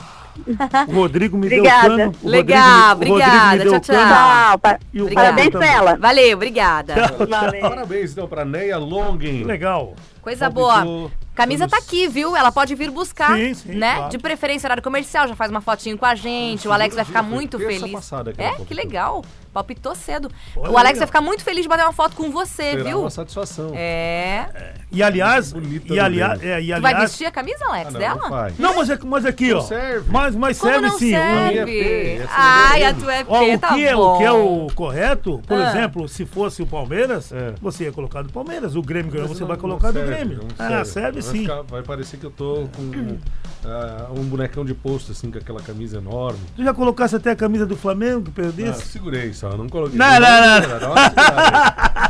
O 0.88 0.92
Rodrigo 0.94 1.38
me 1.38 1.48
Obrigada. 1.48 1.88
deu 1.90 1.98
cano. 1.98 2.16
O 2.24 2.28
Legal, 2.30 2.90
Rodrigo 2.90 3.16
obrigada. 3.16 3.58
Tchau, 3.64 3.72
cano. 3.72 3.82
tchau. 3.82 4.60
Tchau. 4.60 4.80
E 4.94 5.02
o. 5.02 5.14
Parabéns 5.14 5.50
pra 5.50 5.66
ela. 5.66 5.96
Valeu, 5.98 6.36
obrigada. 6.36 6.96
Valeu. 7.30 7.62
Parabéns, 7.62 8.12
então, 8.12 8.28
pra 8.28 8.44
Neia 8.44 8.78
Longen. 8.78 9.44
Legal. 9.44 9.94
Coisa 10.22 10.50
Palpitou 10.52 10.86
boa. 11.00 11.12
Camisa 11.36 11.68
tá 11.68 11.78
aqui, 11.78 12.08
viu? 12.08 12.36
Ela 12.36 12.52
pode 12.52 12.76
vir 12.76 12.92
buscar, 12.92 13.36
Sim, 13.36 13.54
sim, 13.56 13.72
né? 13.74 13.96
claro. 13.96 14.12
De 14.12 14.18
preferência 14.20 14.68
horário 14.68 14.84
comercial, 14.84 15.28
já 15.28 15.36
faz 15.36 15.50
uma 15.50 15.62
fotinho 15.62 15.98
com 15.98 16.06
a 16.06 16.14
gente. 16.16 16.68
O 16.68 16.72
Alex 16.72 16.96
vai 16.96 17.04
ficar 17.06 17.24
muito 17.24 17.58
feliz. 17.58 17.92
passada 17.92 18.32
que 18.34 18.42
é, 18.42 18.54
que 18.56 18.74
legal. 18.74 19.24
Palpitou 19.52 19.94
cedo. 19.94 20.32
Olha 20.58 20.72
o 20.72 20.78
Alex 20.80 20.98
vai 20.98 21.06
ficar 21.06 21.22
muito 21.22 21.44
feliz 21.44 21.62
de 21.62 21.70
bater 21.70 21.84
uma 21.84 21.94
foto 21.94 22.16
com 22.16 22.32
você, 22.32 22.72
Será 22.72 22.84
viu? 22.86 23.02
uma 23.02 23.10
satisfação. 23.12 23.72
É. 23.76 24.74
E 24.92 25.04
aliás, 25.04 25.54
Bonita 25.54 25.94
e, 25.94 26.00
aliás, 26.00 26.42
é, 26.42 26.60
e 26.60 26.74
Tu 26.74 26.82
vai 26.82 26.92
aliás, 26.94 27.12
vestir 27.12 27.26
a 27.28 27.32
camisa, 27.32 27.64
Alex, 27.68 27.88
Ah, 27.88 27.92
não, 27.92 28.00
dela? 28.00 28.52
não 28.58 28.76
mas, 28.76 28.90
é- 28.90 28.98
mas 29.06 29.26
aqui, 29.28 29.52
Não 29.52 29.60
ó. 29.60 29.62
serve. 29.62 30.10
Mas, 30.12 30.36
mas 30.36 30.58
Como 30.60 30.72
serve 30.74 30.90
sim. 30.98 31.12
serve? 31.12 32.22
Ai, 32.30 32.82
é 32.82 32.88
a 32.88 32.94
tua 32.96 33.14
é 33.14 33.26
Ó, 33.28 33.40
P, 33.40 33.54
o, 33.56 33.60
tá 33.60 33.74
que 33.76 33.86
é, 33.86 33.96
bom. 33.96 34.02
o 34.02 34.18
que 34.18 34.24
é 34.24 34.32
o 34.32 34.68
correto, 34.74 35.42
por 35.48 35.60
Ah. 35.62 35.70
exemplo, 35.70 36.08
se 36.08 36.26
fosse 36.26 36.64
o 36.64 36.66
Palmeiras, 36.66 37.32
É. 37.32 37.54
você 37.62 37.84
ia 37.86 37.92
colocar 37.92 38.24
do 38.24 38.32
Palmeiras. 38.34 38.76
O 38.76 38.82
Grêmio 38.82 39.12
ganhou, 39.12 39.28
você 39.28 39.44
vai 39.46 39.58
colocar 39.58 39.92
do 39.92 40.02
Grêmio. 40.02 40.48
não 40.58 40.80
Ah, 40.80 40.84
serve 40.84 41.22
sim. 41.32 41.42
ficar- 41.42 41.62
vai 41.64 41.82
parecer 41.84 42.18
que 42.18 42.26
eu 42.26 42.32
tô 42.32 42.68
com 42.76 43.18
ah, 43.66 44.08
um 44.16 44.24
bonecão 44.24 44.64
de 44.66 44.74
posto, 44.74 45.12
assim, 45.14 45.32
com 45.32 45.38
aquela 45.38 45.62
camisa 45.62 45.98
enorme. 45.98 46.40
Tu 46.56 46.64
já 46.64 46.74
colocasse 46.74 47.16
até 47.16 47.32
a 47.32 47.36
camisa 47.36 47.66
do 47.66 47.76
Flamengo, 47.78 48.24
que 48.24 48.30
Ah, 48.32 48.34
perdesse? 48.44 48.88
segurei 48.88 49.34
só, 49.34 49.56
não 49.56 49.68
coloquei. 49.70 49.98
Não, 49.98 50.20
não, 50.20 50.20
não. 50.20 50.62
Segurada. 50.62 51.94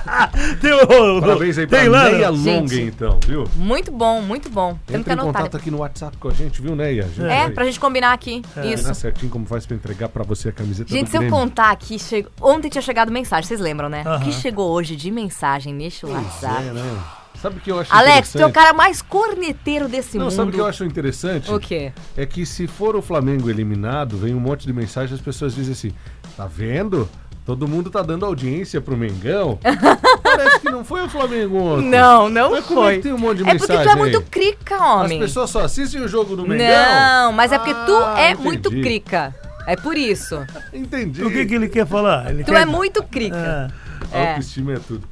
Tem, 0.60 0.74
o- 0.74 1.22
Parabéns 1.22 1.58
aí 1.58 1.68
pra 1.68 1.80
tem 1.80 1.90
Neia 1.90 2.34
Gente. 2.34 2.60
Longen, 2.74 2.88
então, 2.88 3.20
viu? 3.26 3.46
Muito 3.56 3.92
bom, 3.92 4.22
muito 4.22 4.50
bom. 4.50 4.78
Temos 4.86 5.06
que 5.06 5.12
Entra 5.12 5.14
em 5.14 5.18
contato 5.26 5.58
aqui 5.58 5.72
no 5.72 5.78
WhatsApp 5.80 6.18
com 6.18 6.28
a 6.28 6.34
gente, 6.34 6.62
viu, 6.62 6.76
Neia? 6.76 7.04
Gente 7.04 7.22
É, 7.26 7.44
vai 7.44 7.52
pra 7.52 7.66
gente 7.66 7.80
combinar 7.80 8.14
aqui. 8.14 8.42
combinar 8.54 8.74
Isso. 8.74 8.94
certinho 8.96 9.32
como 9.32 9.46
faz 9.46 9.66
pra 9.66 9.76
entregar 9.76 10.10
pra 10.10 10.24
você 10.24 10.50
a 10.50 10.52
camiseta 10.52 10.90
Gente, 10.90 11.06
do 11.08 11.12
se 11.12 11.18
eu 11.18 11.30
contar 11.30 11.72
aqui, 11.72 11.98
ontem 12.42 12.70
tinha 12.70 12.82
chegado 12.82 13.12
mensagem, 13.12 13.48
vocês 13.48 13.60
lembram, 13.60 13.90
né? 13.90 14.04
O 14.06 14.10
Aham. 14.10 14.20
que 14.24 14.32
chegou 14.34 14.72
hoje 14.72 14.96
de 14.96 15.10
mensagem 15.12 15.74
neste 15.74 16.06
WhatsApp? 16.06 16.64
É, 16.68 16.72
né? 16.74 17.00
Sabe 17.44 17.58
o 17.58 17.60
que 17.60 17.70
eu 17.70 17.78
acho 17.78 17.94
Alex, 17.94 18.32
tu 18.32 18.40
é 18.40 18.46
o 18.46 18.52
cara 18.54 18.72
mais 18.72 19.02
corneteiro 19.02 19.90
desse 19.90 20.18
Não, 20.18 20.28
mundo. 20.28 20.34
sabe 20.34 20.50
o 20.50 20.54
que 20.54 20.62
eu 20.62 20.66
acho 20.66 20.86
interessante? 20.86 21.52
O 21.52 21.60
quê? 21.60 21.92
É 22.16 22.26
que 22.26 22.46
se 22.46 22.68
for 22.68 22.96
o 22.96 23.02
Flamengo 23.02 23.50
eliminado, 23.50 24.16
vem 24.16 24.34
um 24.34 24.40
monte 24.40 24.66
de 24.66 24.72
mensagem, 24.72 25.14
as 25.14 25.20
pessoas 25.20 25.54
dizem 25.54 25.74
assim: 25.74 25.92
tá 26.38 26.48
vendo? 26.48 27.10
Todo 27.46 27.68
mundo 27.68 27.90
tá 27.90 28.02
dando 28.02 28.26
audiência 28.26 28.80
pro 28.80 28.96
Mengão. 28.96 29.60
Parece 30.24 30.62
que 30.62 30.70
não 30.72 30.86
foi 30.86 31.04
o 31.04 31.10
Flamengo 31.10 31.58
ontem. 31.58 31.90
Não, 31.90 32.30
não 32.30 32.52
Mas 32.52 32.64
como 32.66 32.80
é 32.80 32.84
foi. 32.86 32.96
que 32.96 33.02
tem 33.04 33.12
um 33.14 33.18
monte 33.18 33.44
de 33.44 33.50
é 33.50 33.56
porque 33.58 33.74
tu 33.74 33.90
é 33.90 33.96
muito 33.98 34.18
aí? 34.20 34.24
crica, 34.24 34.76
As 34.78 34.82
homem. 35.04 35.20
pessoas 35.20 35.50
só 35.50 35.60
assistem 35.66 36.00
o 36.02 36.08
jogo 36.08 36.38
do 36.38 36.48
Mengão? 36.48 36.66
Não, 36.66 37.34
mas 37.34 37.52
é 37.52 37.58
porque 37.60 37.74
tu 37.86 37.94
Ah, 37.98 38.16
é 38.22 38.30
entendi. 38.32 38.44
muito 38.48 38.70
crica. 38.72 39.36
É 39.68 39.76
por 39.76 39.98
isso. 39.98 40.40
Entendi. 40.74 41.22
O 41.22 41.30
que, 41.30 41.46
que 41.46 41.54
ele 41.56 41.68
quer 41.68 41.86
falar? 41.86 42.30
Ele 42.32 42.46
Tu 42.46 42.52
quer... 42.54 42.62
é 42.62 42.66
muito 42.66 43.04
crica. 43.04 43.70
Ah. 43.70 44.18
É. 44.18 44.30
Autoestima 44.30 44.74
é 44.74 44.80
tudo. 44.80 45.06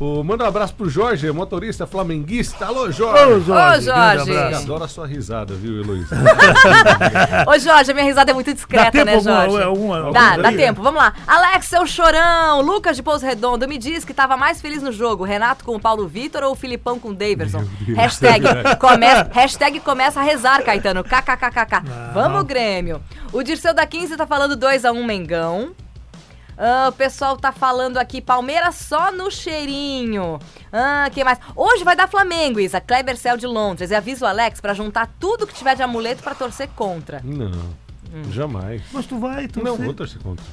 Ô, 0.00 0.24
manda 0.24 0.42
um 0.44 0.48
abraço 0.48 0.74
pro 0.74 0.90
Jorge, 0.90 1.30
motorista 1.30 1.86
flamenguista. 1.86 2.66
Alô, 2.66 2.82
Ô, 2.86 2.90
Jorge. 2.92 3.44
Jorge. 3.46 3.90
Ô, 3.90 3.94
Jorge. 3.94 4.32
Abraço. 4.38 4.62
adoro 4.64 4.84
a 4.84 4.88
sua 4.88 5.06
risada, 5.06 5.54
viu, 5.54 5.80
Heloísa? 5.80 6.16
Ô, 7.46 7.56
Jorge, 7.60 7.92
a 7.92 7.94
minha 7.94 8.04
risada 8.04 8.32
é 8.32 8.34
muito 8.34 8.52
discreta, 8.52 8.86
Dá 8.86 8.90
tempo 8.90 9.04
né, 9.06 9.14
alguma- 9.14 9.44
Jorge? 9.48 9.62
alguma- 9.62 9.94
Dá, 10.00 10.06
alguma 10.30 10.42
dá 10.42 10.48
aí? 10.48 10.56
tempo. 10.56 10.82
Vamos 10.82 11.00
lá. 11.00 11.12
Alex, 11.26 11.66
seu 11.66 11.86
chorão. 11.86 12.60
Lucas 12.60 12.96
de 12.96 13.04
Pouso 13.04 13.24
Redondo 13.24 13.68
me 13.68 13.78
diz 13.78 14.04
que 14.04 14.12
tava 14.12 14.36
mais 14.36 14.60
feliz 14.60 14.82
no 14.82 14.90
jogo. 14.90 15.22
Renato 15.22 15.64
com 15.64 15.76
o 15.76 15.80
Paulo 15.80 16.08
Vitor 16.08 16.42
ou 16.42 16.52
o 16.52 16.56
Filipão 16.56 16.98
com 16.98 17.10
o 17.10 17.14
Daverson? 17.14 17.64
Deus. 17.80 17.96
Hashtag, 17.96 18.44
começa, 18.80 19.30
hashtag 19.32 19.78
começa 19.78 20.18
a 20.18 20.22
rezar, 20.24 20.62
Caetano. 20.64 21.04
KKKKK. 21.04 21.82
Vamos, 22.12 22.42
Grêmio. 22.42 23.00
O 23.32 23.44
Dirceu 23.44 23.72
da 23.72 23.86
15 23.86 24.16
tá 24.16 24.26
falando 24.26 24.56
2x1 24.56 25.04
Mengão. 25.04 25.70
Ah, 26.56 26.86
o 26.88 26.92
pessoal 26.92 27.36
tá 27.36 27.52
falando 27.52 27.98
aqui, 27.98 28.20
Palmeiras 28.20 28.76
só 28.76 29.10
no 29.10 29.30
cheirinho. 29.30 30.38
Ah, 30.72 31.08
que 31.12 31.24
mais? 31.24 31.38
Hoje 31.54 31.84
vai 31.84 31.96
dar 31.96 32.08
Flamengo, 32.08 32.60
Isa. 32.60 32.80
Kleber 32.80 33.16
Cell 33.16 33.36
de 33.36 33.46
Londres. 33.46 33.90
E 33.90 33.94
avisa 33.94 34.24
o 34.24 34.28
Alex 34.28 34.60
pra 34.60 34.74
juntar 34.74 35.10
tudo 35.18 35.46
que 35.46 35.54
tiver 35.54 35.74
de 35.74 35.82
amuleto 35.82 36.22
pra 36.22 36.34
torcer 36.34 36.68
contra. 36.74 37.20
Não, 37.24 37.74
jamais. 38.30 38.82
Mas 38.92 39.06
tu 39.06 39.18
vai, 39.18 39.48
tu 39.48 39.62
Não 39.62 39.76
vou 39.76 39.94
torcer 39.94 40.20
contra. 40.22 40.44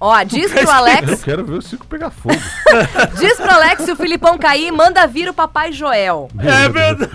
Ó, 0.00 0.22
diz 0.24 0.52
pro 0.52 0.60
Eu 0.68 0.70
Alex, 0.70 1.24
quero 1.24 1.44
ver 1.44 1.54
o 1.54 1.62
circo 1.62 1.86
pegar 1.86 2.10
fogo. 2.10 2.34
diz 3.18 3.36
pro 3.36 3.50
Alex 3.50 3.84
se 3.84 3.92
o 3.92 3.96
Filipão 3.96 4.36
cair, 4.38 4.70
manda 4.70 5.06
vir 5.06 5.28
o 5.28 5.34
Papai 5.34 5.72
Joel. 5.72 6.28
É 6.38 6.68
verdade. 6.68 7.12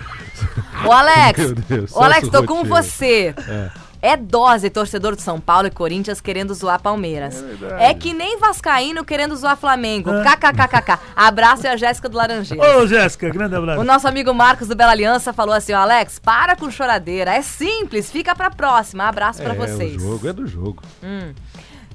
Ô 0.86 0.92
Alex, 0.92 1.38
Meu 1.38 1.54
Deus, 1.56 1.96
ô 1.96 2.02
Alex, 2.02 2.22
Celso 2.22 2.32
tô 2.32 2.44
com 2.44 2.64
você. 2.64 3.36
É. 3.48 3.81
É 4.02 4.18
dose 4.18 4.70
torcedor 4.70 5.16
de 5.16 5.22
São 5.22 5.40
Paulo 5.40 5.68
e 5.68 5.72
Corinthians 5.72 6.20
querendo 6.20 6.54
zoar 6.56 6.82
Palmeiras. 6.82 7.44
É. 7.80 7.92
É, 7.92 7.94
que 7.94 8.14
nem 8.14 8.40
Vascaíno 8.40 9.06
querendo 9.06 9.36
zoar 9.36 9.56
Flamengo. 9.56 10.10
KKKKK. 10.24 11.00
Abraço 11.16 11.66
e 11.66 11.68
a 11.68 11.78
Jéssica 11.78 12.10
do 12.10 12.18
Laranjeira. 12.18 12.80
Ô, 12.80 12.88
Jéssica, 12.88 13.30
grande 13.30 13.56
abraço. 13.56 13.80
O 13.80 13.84
nosso 13.84 14.08
amigo 14.08 14.34
Marcos 14.34 14.68
do 14.68 14.76
Bela 14.76 14.92
Aliança 14.92 15.32
falou 15.32 15.54
assim: 15.54 15.74
ó, 15.74 15.82
Alex, 15.82 16.18
para 16.18 16.56
com 16.56 16.72
choradeira. 16.72 17.32
É 17.36 17.44
simples, 17.44 18.12
fica 18.12 18.36
pra 18.36 18.50
próxima. 18.50 19.04
Abraço 19.04 19.42
pra 19.44 19.54
é, 19.54 19.58
vocês. 19.58 19.96
o 19.96 20.00
jogo 20.00 20.28
é 20.28 20.34
do 20.34 20.48
jogo. 20.48 20.82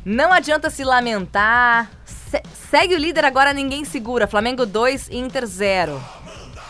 Não 0.04 0.32
adianta 0.32 0.70
se 0.70 0.84
lamentar. 0.84 1.90
Se- 2.04 2.42
segue 2.70 2.94
o 2.94 2.98
líder 2.98 3.24
agora, 3.24 3.52
ninguém 3.52 3.84
segura. 3.84 4.28
Flamengo 4.28 4.64
2, 4.64 5.10
Inter 5.10 5.44
0. 5.44 6.00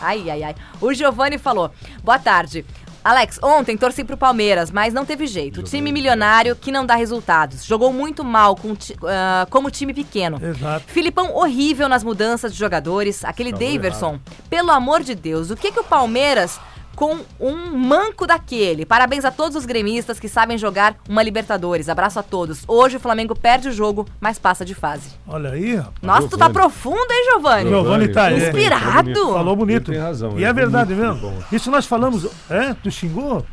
Ai, 0.01 0.29
ai, 0.29 0.43
ai. 0.43 0.55
O 0.81 0.91
Giovanni 0.93 1.37
falou: 1.37 1.71
boa 2.03 2.17
tarde. 2.17 2.65
Alex, 3.07 3.39
ontem 3.41 3.77
torci 3.77 4.03
pro 4.03 4.17
Palmeiras, 4.17 4.69
mas 4.69 4.93
não 4.93 5.05
teve 5.05 5.27
jeito. 5.27 5.63
Time 5.63 5.93
milionário 5.93 6.57
que 6.57 6.73
não 6.73 6.85
dá 6.85 6.93
resultados. 6.95 7.63
Jogou 7.63 7.93
muito 7.93 8.21
mal 8.21 8.53
com 8.53 8.75
ah, 9.03 9.47
como 9.49 9.71
time 9.71 9.93
pequeno. 9.93 10.37
Exato. 10.43 10.83
Filipão 10.87 11.33
horrível 11.33 11.87
nas 11.87 12.03
mudanças 12.03 12.51
de 12.51 12.59
jogadores. 12.59 13.23
Aquele 13.23 13.53
Daverson. 13.53 14.19
Pelo 14.49 14.71
amor 14.71 15.03
de 15.03 15.15
Deus, 15.15 15.49
o 15.49 15.55
que 15.55 15.71
que 15.71 15.79
o 15.79 15.85
Palmeiras 15.85 16.59
com 16.97 17.19
um 17.39 17.77
manco 17.77 18.25
daquele? 18.25 18.83
Parabéns 18.83 19.23
a 19.23 19.29
todos 19.29 19.55
os 19.55 19.67
gremistas 19.67 20.19
que 20.19 20.27
sabem 20.27 20.57
jogar 20.57 20.95
uma 21.07 21.21
Libertadores. 21.21 21.87
Abraço 21.89 22.19
a 22.19 22.23
todos. 22.23 22.63
Hoje 22.67 22.97
o 22.97 22.99
Flamengo 22.99 23.35
perde 23.37 23.69
o 23.69 23.71
jogo, 23.71 24.03
mas 24.19 24.39
passa 24.39 24.65
de 24.65 24.73
fase. 24.73 25.11
Olha 25.27 25.51
aí, 25.51 25.75
rapaz. 25.75 25.93
Nossa, 26.01 26.27
tu 26.27 26.37
tá 26.37 26.45
Giovani. 26.45 26.53
profundo, 26.53 27.11
hein, 27.11 27.25
Giovanni? 27.31 27.69
Giovani 27.69 28.07
tá 28.07 28.23
aí. 28.25 28.37
Inspirado. 28.47 29.13
Falou 29.31 29.55
bonito. 29.55 29.91
Ele 29.91 29.97
tem 29.99 30.05
razão, 30.07 30.39
E 30.39 30.43
é 30.43 30.47
é 30.47 30.53
verdade 30.53 30.95
bonito, 30.95 31.13
mesmo. 31.13 31.29
bom. 31.29 31.43
Isso 31.51 31.69
nós 31.69 31.85
falamos. 31.85 32.27
É? 32.49 32.73
Tu 32.73 32.89
xingou? 32.89 33.45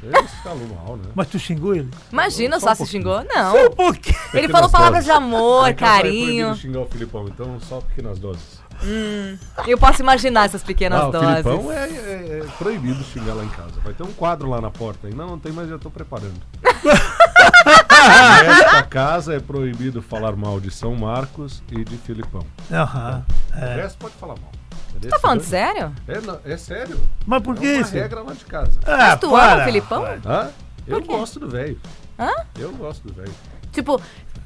Ele 0.00 0.12
falou 0.42 0.66
mal, 0.68 0.96
né? 0.96 1.04
Mas 1.14 1.28
tu 1.28 1.38
xingou 1.38 1.74
ele? 1.74 1.88
Imagina, 2.12 2.58
Só 2.60 2.66
só 2.74 2.82
um 2.82 2.86
se 2.86 2.92
xingou? 2.92 3.24
Não. 3.24 3.52
Só 3.52 3.66
um 3.66 3.70
pouquinho. 3.70 4.16
Ele 4.16 4.30
Pequenas 4.48 4.50
falou 4.52 4.70
palavras 4.70 5.04
de 5.04 5.10
doses. 5.10 5.24
amor, 5.24 5.68
Em 5.68 5.74
casa 5.74 5.92
é 5.92 6.02
carinho. 6.02 6.54
xingar 6.56 6.80
o 6.80 6.86
Filipão, 6.86 7.28
então 7.28 7.58
só 7.60 7.80
pequenas 7.80 8.18
doses. 8.18 8.61
Eu 9.66 9.78
posso 9.78 10.02
imaginar 10.02 10.44
essas 10.46 10.62
pequenas 10.62 11.00
Ah, 11.00 11.08
o 11.08 11.12
doses. 11.12 11.28
Filipão 11.28 11.72
é, 11.72 11.84
é- 11.88 12.40
é 12.42 12.46
proibido 12.58 13.02
xingar 13.04 13.34
lá 13.34 13.44
em 13.44 13.48
casa. 13.48 13.80
Vai 13.84 13.92
ter 13.92 14.02
um 14.02 14.12
quadro 14.12 14.48
lá 14.50 14.60
na 14.60 14.70
porta 14.70 15.06
ainda. 15.06 15.16
Não, 15.22 15.30
não 15.30 15.38
tem, 15.38 15.52
mas 15.52 15.68
já 15.68 15.78
tô 15.78 15.90
preparando. 15.90 16.40
Nesta 18.46 18.82
casa 18.84 19.34
é 19.34 19.40
proibido 19.40 20.02
falar 20.02 20.34
mal 20.36 20.60
de 20.60 20.70
São 20.70 20.94
Marcos 20.94 21.62
e 21.70 21.84
de 21.84 21.96
Filipão. 21.98 22.44
Aham. 22.70 23.24
O 23.52 23.56
É. 23.64 23.74
resto 23.76 23.98
pode 23.98 24.14
falar 24.14 24.34
mal. 24.40 24.50
Tá 25.08 25.18
falando 25.18 25.40
sério? 25.42 25.92
É, 26.06 26.20
não, 26.20 26.38
é 26.44 26.56
sério. 26.56 27.00
Mas 27.26 27.42
por 27.42 27.56
que 27.56 27.66
é 27.66 27.72
uma 27.74 27.80
isso? 27.82 27.92
regra 27.94 28.22
lá 28.22 28.32
de 28.34 28.44
casa. 28.44 28.78
Ah, 28.84 28.96
Mas 28.96 29.20
tu 29.20 29.26
ama 29.34 29.38
para, 29.38 29.62
o 29.62 29.64
Filipão? 29.64 30.04
Hã? 30.26 30.50
Eu 30.86 31.00
gosto 31.02 31.40
do 31.40 31.48
velho. 31.48 31.80
Hã? 32.18 32.30
Eu 32.58 32.72
gosto 32.72 33.08
do 33.08 33.12
velho. 33.14 33.32
Tipo, 33.72 34.00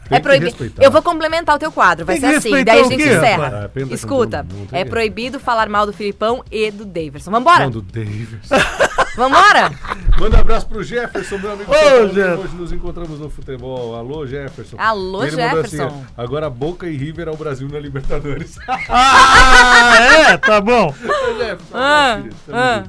Tem 0.09 0.19
é 0.19 0.21
proibido. 0.21 0.73
Eu 0.81 0.91
vou 0.91 1.03
complementar 1.03 1.57
o 1.57 1.59
teu 1.59 1.73
quadro, 1.73 2.07
vai 2.07 2.19
ser 2.19 2.27
assim. 2.27 2.65
Daí 2.65 2.81
a 2.81 2.85
gente 2.85 2.97
quê, 2.97 3.17
encerra. 3.17 3.71
Ah, 3.75 3.95
Escuta, 3.95 4.47
é 4.73 4.85
proibido 4.85 5.41
falar 5.41 5.69
mal 5.69 5.87
do 5.87 5.93
Filipão 5.93 6.45
e 6.51 6.71
do 6.71 6.85
Davidson. 6.85 7.31
Vambora? 7.31 7.65
Não, 7.65 7.71
do 7.71 7.83
Davis. 7.83 8.29
Vambora? 9.17 9.71
Manda 10.19 10.37
um 10.37 10.41
abraço 10.41 10.67
pro 10.67 10.83
Jefferson, 10.83 11.39
meu 11.39 11.53
amigo. 11.53 11.71
Ô, 11.71 11.75
São 11.75 11.83
Paulino. 11.91 12.15
Jeff. 12.15 12.43
Hoje 12.43 12.57
nos 12.57 12.73
encontramos 12.73 13.19
no 13.19 13.31
futebol. 13.31 13.97
Alô, 13.97 14.27
Jefferson. 14.27 14.77
Alô, 14.79 15.25
Ele 15.25 15.41
assim, 15.43 15.57
Jefferson. 15.57 16.05
agora 16.17 16.51
Boca 16.51 16.87
e 16.87 16.97
River 16.97 17.29
ao 17.29 17.37
Brasil 17.37 17.69
na 17.69 17.79
Libertadores. 17.79 18.57
Ah, 18.89 19.97
é? 20.01 20.37
Tá 20.37 20.61
bom. 20.61 20.89
Ô, 20.89 21.39
Jefferson, 21.39 21.65
Ah, 21.75 22.13
abraço, 22.13 22.23
querido. 22.23 22.37
Tamo 22.47 22.59
ah. 22.59 22.85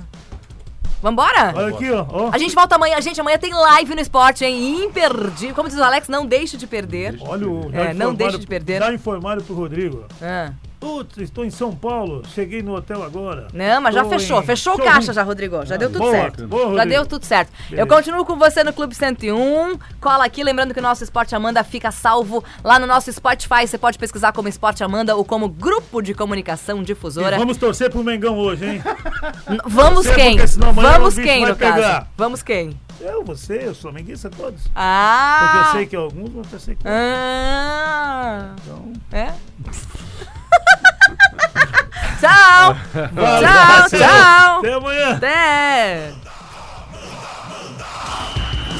Vambora? 1.01 1.53
Olha 1.55 1.75
aqui, 1.75 1.91
ó. 1.91 2.05
ó. 2.10 2.29
A 2.31 2.38
gente 2.38 2.55
volta 2.55 2.75
amanhã. 2.75 2.99
Gente, 3.01 3.19
amanhã 3.21 3.38
tem 3.38 3.53
live 3.53 3.95
no 3.95 4.01
esporte, 4.01 4.43
hein? 4.43 4.86
Imperdível. 4.86 5.55
Como 5.55 5.69
diz 5.69 5.77
o 5.77 5.83
Alex, 5.83 6.07
não 6.07 6.25
deixe 6.25 6.57
de 6.57 6.65
perder. 6.65 7.17
Olha 7.21 7.47
o. 7.47 7.69
É, 7.73 7.93
não 7.93 8.13
deixe 8.13 8.38
de 8.38 8.47
perder. 8.47 8.79
Já 8.79 8.93
informaram 8.93 9.41
pro 9.41 9.55
Rodrigo. 9.55 10.05
Ah. 10.21 10.51
Putz, 10.88 11.17
estou 11.17 11.43
em 11.45 11.50
São 11.50 11.76
Paulo. 11.76 12.23
Cheguei 12.34 12.62
no 12.62 12.73
hotel 12.76 13.04
agora. 13.04 13.47
Não, 13.54 13.82
mas 13.82 13.93
já 13.93 14.04
Tô 14.04 14.10
fechou. 14.10 14.41
em 14.41 14.45
Fechou 14.45 14.76
o 14.76 14.78
caixa 14.82 15.12
já, 15.12 15.21
Rodrigo. 15.23 15.65
Já 15.65 15.76
deu 15.76 15.89
tudo 15.89 16.00
boa, 16.00 16.12
certo. 16.12 16.47
boa, 16.47 16.76
já 16.78 16.86
deu 16.86 17.06
tudo 17.06 17.26
certo. 17.26 17.52
Eu 17.71 17.86
Beleza. 17.86 17.88
continuo 17.95 18.26
com 18.26 18.38
você 18.38 18.63
no 18.63 18.71
Clube 18.71 18.95
101. 18.95 19.78
Cola 20.00 20.26
aqui, 20.26 20.43
lembrando 20.43 20.73
que 20.73 20.80
o 20.80 20.84
nosso 20.84 21.04
Esporte 21.04 21.36
Amanda 21.36 21.63
fica 21.63 21.91
salvo 21.91 22.43
lá 22.63 22.80
no 22.80 22.88
nosso 22.88 23.12
Spotify. 23.12 23.67
Você 23.67 23.78
pode 23.78 23.97
pesquisar 24.00 24.32
como 24.32 24.47
Esporte 24.47 24.84
Amanda 24.84 25.15
ou 25.15 25.26
como 25.26 25.50
Grupo 25.50 26.02
de 26.02 26.13
Comunicação 26.13 26.82
E 26.82 26.86
Difusora. 26.86 27.38
vamos 27.38 27.58
torcer 27.58 27.89
pro 27.91 28.04
Mengão 28.04 28.38
hoje, 28.38 28.65
hein? 28.65 28.84
Vamos 29.65 30.06
Você, 30.06 30.15
quem? 30.15 30.38
porque 30.38 30.60
Vamos 30.65 31.15
quem, 31.15 31.41
no 31.45 31.56
caso? 31.56 31.73
pegar. 31.76 32.08
Vamos 32.17 32.41
quem? 32.43 32.80
Eu, 33.00 33.23
você, 33.23 33.65
os 33.67 33.80
flamenguistas 33.80 34.32
todos. 34.36 34.62
Porque 34.63 34.71
Ah! 34.76 35.63
eu 35.67 35.71
sei 35.73 35.86
que 35.86 35.95
alguns 35.95 36.30
vão 36.32 36.41
torcer 36.43 36.76
contra. 36.76 36.91
Ah! 36.91 38.56
Então, 38.63 38.93
É? 39.12 39.34
tchau! 42.19 42.75
Tchau, 42.93 43.89
tchau. 43.89 44.60
Até 44.60 44.73
amanhã. 44.73 45.15
Até! 45.15 46.13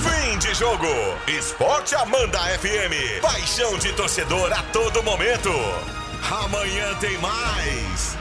Fim 0.02 0.38
de 0.40 0.54
jogo. 0.54 0.88
Esporte 1.28 1.96
Amanda 1.96 2.40
FM. 2.40 3.22
Paixão 3.22 3.78
de 3.78 3.92
torcedor 3.94 4.52
a 4.54 4.64
todo 4.74 5.04
momento. 5.04 5.52
Amanhã 6.30 6.94
tem 7.00 7.18
mais. 7.20 8.18